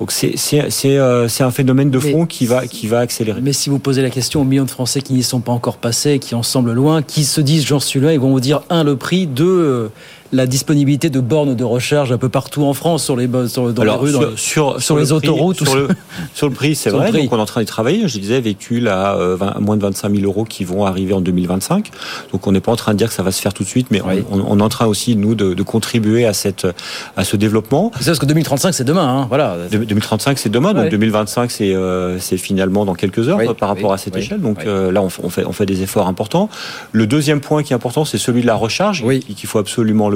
Donc 0.00 0.12
euh, 0.24 1.28
c'est 1.28 1.42
un 1.44 1.50
phénomène 1.50 1.90
de 1.90 1.98
fond 1.98 2.26
qui 2.26 2.46
va, 2.46 2.66
qui 2.66 2.88
va 2.88 2.98
accélérer. 2.98 3.40
Mais 3.40 3.52
si 3.52 3.70
vous 3.70 3.78
posez 3.78 4.02
la 4.02 4.10
question 4.10 4.40
aux 4.40 4.44
millions 4.44 4.64
de 4.64 4.70
Français 4.70 5.00
qui 5.00 5.12
n'y 5.12 5.22
sont 5.22 5.40
pas 5.40 5.52
encore 5.52 5.76
passés, 5.76 6.18
qui 6.18 6.34
en 6.34 6.42
semblent 6.42 6.72
loin, 6.72 7.02
qui 7.02 7.24
se 7.24 7.40
disent 7.40 7.64
j'en 7.64 7.80
suis 7.80 8.00
là, 8.00 8.12
ils 8.12 8.20
vont 8.20 8.30
vous 8.30 8.40
dire 8.40 8.62
un 8.70 8.82
le 8.82 8.96
prix, 8.96 9.26
deux 9.26 9.44
euh, 9.46 9.88
la 10.32 10.46
disponibilité 10.46 11.10
de 11.10 11.20
bornes 11.20 11.54
de 11.54 11.64
recharge 11.64 12.12
un 12.12 12.18
peu 12.18 12.28
partout 12.28 12.64
en 12.64 12.74
France, 12.74 13.04
sur 13.04 13.16
les, 13.16 13.28
sur, 13.48 13.72
dans 13.72 13.84
les 13.84 13.90
rues, 13.90 14.12
sur, 14.36 14.80
sur, 14.80 14.98
les 14.98 15.12
autoroutes. 15.12 15.56
sur, 15.56 15.76
le, 15.76 15.88
sur 16.34 16.48
le 16.48 16.54
prix, 16.54 16.74
c'est 16.74 16.90
vrai. 16.90 17.12
Donc 17.12 17.32
on 17.32 17.38
est 17.38 17.40
en 17.40 17.46
train 17.46 17.60
d'y 17.60 17.66
travailler. 17.66 18.08
Je 18.08 18.18
disais, 18.18 18.40
véhicules 18.40 18.88
à, 18.88 19.14
euh, 19.14 19.36
moins 19.60 19.76
de 19.76 19.82
25 19.82 20.14
000 20.14 20.24
euros 20.24 20.44
qui 20.44 20.64
vont 20.64 20.86
arriver 20.86 21.12
en 21.12 21.20
2025. 21.20 21.90
Donc 22.32 22.46
on 22.46 22.52
n'est 22.52 22.60
pas 22.60 22.72
en 22.72 22.76
train 22.76 22.92
de 22.92 22.98
dire 22.98 23.08
que 23.08 23.14
ça 23.14 23.22
va 23.22 23.32
se 23.32 23.40
faire 23.40 23.54
tout 23.54 23.62
de 23.62 23.68
suite, 23.68 23.88
mais 23.90 24.00
on, 24.30 24.58
est 24.58 24.62
en 24.62 24.68
train 24.68 24.86
aussi, 24.86 25.16
nous, 25.16 25.34
de, 25.34 25.62
contribuer 25.62 26.26
à, 26.26 26.32
cette, 26.32 26.66
à 27.16 27.24
ce 27.24 27.36
développement. 27.36 27.90
C'est 27.98 28.06
parce 28.06 28.18
que 28.18 28.26
2035, 28.26 28.72
c'est 28.74 28.84
demain. 28.84 29.22
Hein, 29.22 29.26
voilà. 29.28 29.56
2035, 29.70 30.38
c'est 30.38 30.48
demain. 30.48 30.74
Donc 30.74 30.88
2025, 30.88 31.50
c'est 31.50 31.74
euh, 31.74 32.18
finalement 32.18 32.84
dans 32.84 32.94
quelques 32.94 33.28
heures 33.28 33.38
par 33.56 33.68
rapport 33.68 33.92
à 33.92 33.98
cette 33.98 34.16
échelle. 34.16 34.40
Donc 34.40 34.64
euh, 34.66 34.90
là, 34.90 35.02
on, 35.02 35.08
fait, 35.08 35.44
on 35.44 35.52
fait 35.52 35.66
des 35.66 35.82
efforts 35.82 36.08
importants. 36.08 36.48
Le 36.92 37.06
deuxième 37.06 37.40
point 37.40 37.62
qui 37.62 37.72
est 37.72 37.76
important, 37.76 38.04
c'est 38.04 38.18
celui 38.18 38.42
de 38.42 38.46
la 38.46 38.54
recharge, 38.54 39.04
qu'il 39.04 39.48
faut 39.48 39.58
absolument 39.58 40.08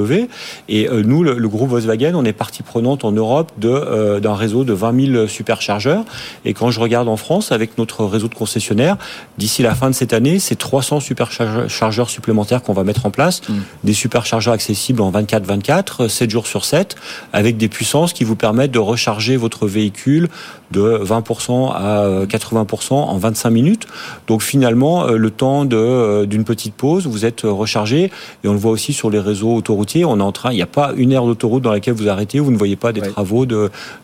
Et 0.67 0.87
euh, 0.87 1.03
nous, 1.03 1.23
le, 1.23 1.47
groupe 1.47 1.69
Volkswagen, 1.69 2.13
on 2.15 2.25
est 2.25 2.33
partie 2.33 2.63
prenante 2.63 3.03
en 3.03 3.11
Europe 3.11 3.51
de 3.57 3.69
euh, 3.69 4.19
d'un 4.19 4.35
réseau 4.35 4.63
de 4.63 4.73
20 4.73 5.13
000 5.13 5.27
superchargeurs. 5.27 6.03
Et 6.45 6.53
quand 6.53 6.71
je 6.71 6.79
regarde 6.79 7.07
en 7.07 7.17
France, 7.17 7.51
avec 7.51 7.77
notre 7.77 8.05
réseau 8.05 8.27
de 8.27 8.35
concessionnaires, 8.35 8.97
d'ici 9.37 9.61
la 9.61 9.75
fin 9.75 9.89
de 9.89 9.95
cette 9.95 10.13
année, 10.13 10.39
c'est 10.39 10.57
300 10.57 10.99
superchargeurs 10.99 12.09
supplémentaires 12.09 12.61
qu'on 12.61 12.73
va 12.73 12.83
mettre 12.83 13.05
en 13.05 13.11
place, 13.11 13.41
mm. 13.47 13.53
des 13.83 13.93
superchargeurs 13.93 14.53
accessibles 14.53 15.01
en 15.01 15.11
24-24, 15.11 16.07
7 16.07 16.29
jours 16.29 16.47
sur 16.47 16.65
7, 16.65 16.95
avec 17.33 17.57
des 17.57 17.67
puissances 17.67 18.13
qui 18.13 18.23
vous 18.23 18.35
permettent 18.35 18.71
de 18.71 18.79
recharger 18.79 19.37
votre 19.37 19.67
véhicule 19.67 20.29
de 20.71 21.01
20% 21.03 21.71
à 21.73 22.25
80% 22.25 22.93
en 22.93 23.17
25 23.17 23.49
minutes. 23.49 23.87
Donc 24.27 24.41
finalement, 24.41 25.07
euh, 25.07 25.17
le 25.17 25.31
temps 25.31 25.65
d'une 25.65 26.43
petite 26.43 26.73
pause, 26.73 27.07
vous 27.07 27.25
êtes 27.25 27.41
rechargé. 27.41 28.11
Et 28.43 28.47
on 28.47 28.53
le 28.53 28.59
voit 28.59 28.71
aussi 28.71 28.93
sur 28.93 29.09
les 29.09 29.19
réseaux 29.19 29.53
autoroutiers 29.53 29.89
on 30.05 30.19
est 30.19 30.23
en 30.23 30.31
train, 30.31 30.51
il 30.51 30.55
n'y 30.55 30.61
a 30.61 30.67
pas 30.67 30.93
une 30.95 31.11
aire 31.11 31.25
d'autoroute 31.25 31.63
dans 31.63 31.71
laquelle 31.71 31.93
vous 31.93 32.07
arrêtez, 32.07 32.39
où 32.39 32.45
vous 32.45 32.51
ne 32.51 32.57
voyez 32.57 32.75
pas 32.75 32.91
des 32.91 33.01
travaux 33.01 33.45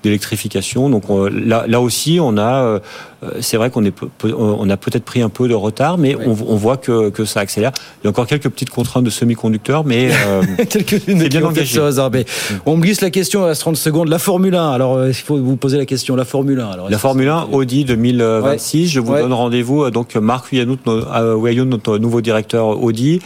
d'électrification. 0.04 0.89
Donc 0.89 1.04
là, 1.32 1.65
là 1.67 1.82
aussi, 1.82 2.19
on 2.21 2.38
a 2.38 2.63
euh, 2.63 2.80
euh, 3.25 3.32
c'est 3.41 3.58
vrai 3.58 3.69
qu'on 3.69 3.84
on 4.23 4.69
a 4.69 4.78
peut-être 4.78 5.04
pris 5.04 5.21
un 5.21 5.30
peu 5.30 5.47
de 5.47 5.54
retard, 5.54 5.97
mais 5.97 6.15
on, 6.15 6.34
voit 6.34 6.78
que, 6.78 7.10
que, 7.10 7.25
ça 7.25 7.39
accélère. 7.39 7.71
Il 8.01 8.06
y 8.06 8.08
a 8.08 8.10
encore 8.10 8.28
quelques 8.28 8.49
petites 8.49 8.69
contraintes 8.69 9.04
de 9.04 9.10
semi-conducteurs, 9.10 9.86
mais 9.86 10.10
euh, 10.12 10.41
c'est 10.69 11.30
bien 11.30 11.43
engagé. 11.43 11.80
On 12.65 12.78
me 12.78 12.82
glisse 12.82 13.01
la 13.01 13.10
question 13.10 13.45
à 13.45 13.56
30 13.56 13.75
secondes. 13.78 14.10
La 14.10 14.19
Formule 14.19 14.56
1. 14.56 14.71
Alors, 14.71 14.95
euh, 14.95 15.10
il 15.10 15.13
faut 15.13 15.38
vous 15.38 15.56
poser 15.56 15.78
la 15.78 15.86
question. 15.86 16.15
La 16.15 16.25
Formule 16.25 16.55
1. 16.60 16.70
Alors, 16.70 16.89
la 16.89 16.98
Formule 16.98 17.30
1, 17.30 17.48
Audi 17.52 17.86
2026. 17.86 18.89
Je 18.89 19.00
vous 19.00 19.13
donne 19.13 19.34
rendez-vous. 19.34 19.89
Donc, 19.91 20.15
Marc 20.15 20.52
Huyanou, 20.52 20.78
notre 21.65 21.98
nouveau 21.98 22.22
directeur 22.22 22.82
Audi, 22.82 23.20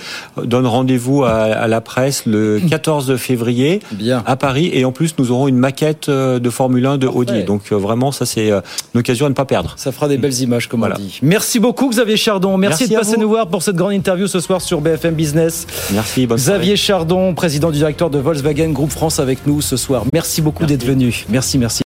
donne 0.43 0.65
rendez-vous 0.65 1.23
à, 1.23 1.67
la 1.67 1.81
presse 1.81 2.25
le 2.25 2.59
14 2.69 3.15
février 3.17 3.81
bien. 3.91 4.23
à 4.25 4.35
Paris. 4.35 4.69
Et 4.73 4.85
en 4.85 4.91
plus, 4.91 5.15
nous 5.17 5.31
aurons 5.31 5.47
une 5.47 5.57
maquette 5.57 6.09
de 6.09 6.49
Formule 6.49 6.85
1 6.85 6.97
de 6.97 7.07
Audi. 7.07 7.43
Donc, 7.43 7.71
vraiment, 7.71 8.11
ça, 8.11 8.25
c'est 8.25 8.49
une 8.49 8.99
occasion 8.99 9.25
à 9.25 9.29
ne 9.29 9.35
pas 9.35 9.45
perdre. 9.45 9.73
Ça 9.77 9.91
fera 9.91 10.07
des 10.07 10.17
belles 10.17 10.41
images, 10.41 10.67
comme 10.67 10.83
on 10.83 10.89
dit. 10.95 11.19
Merci 11.21 11.59
beaucoup, 11.59 11.89
Xavier 11.89 12.17
Chardon. 12.17 12.57
Merci, 12.57 12.87
de 12.87 12.95
passer 12.95 13.17
nous 13.17 13.29
voir 13.29 13.47
pour 13.47 13.63
cette 13.63 13.75
grande 13.75 13.93
interview 13.93 14.27
ce 14.27 14.39
soir 14.39 14.61
sur 14.61 14.81
BFM 14.81 15.15
Business. 15.15 15.67
Merci, 15.91 16.27
bonne 16.27 16.37
Xavier 16.37 16.75
Chardon, 16.75 17.33
président 17.33 17.71
du 17.71 17.77
directeur 17.77 18.09
de 18.09 18.19
Volkswagen 18.19 18.69
Groupe 18.69 18.91
France 18.91 19.19
avec 19.19 19.45
nous 19.47 19.61
ce 19.61 19.77
soir. 19.77 20.03
Merci 20.13 20.41
beaucoup 20.41 20.65
d'être 20.65 20.85
venu. 20.85 21.25
Merci, 21.29 21.57
merci. 21.57 21.77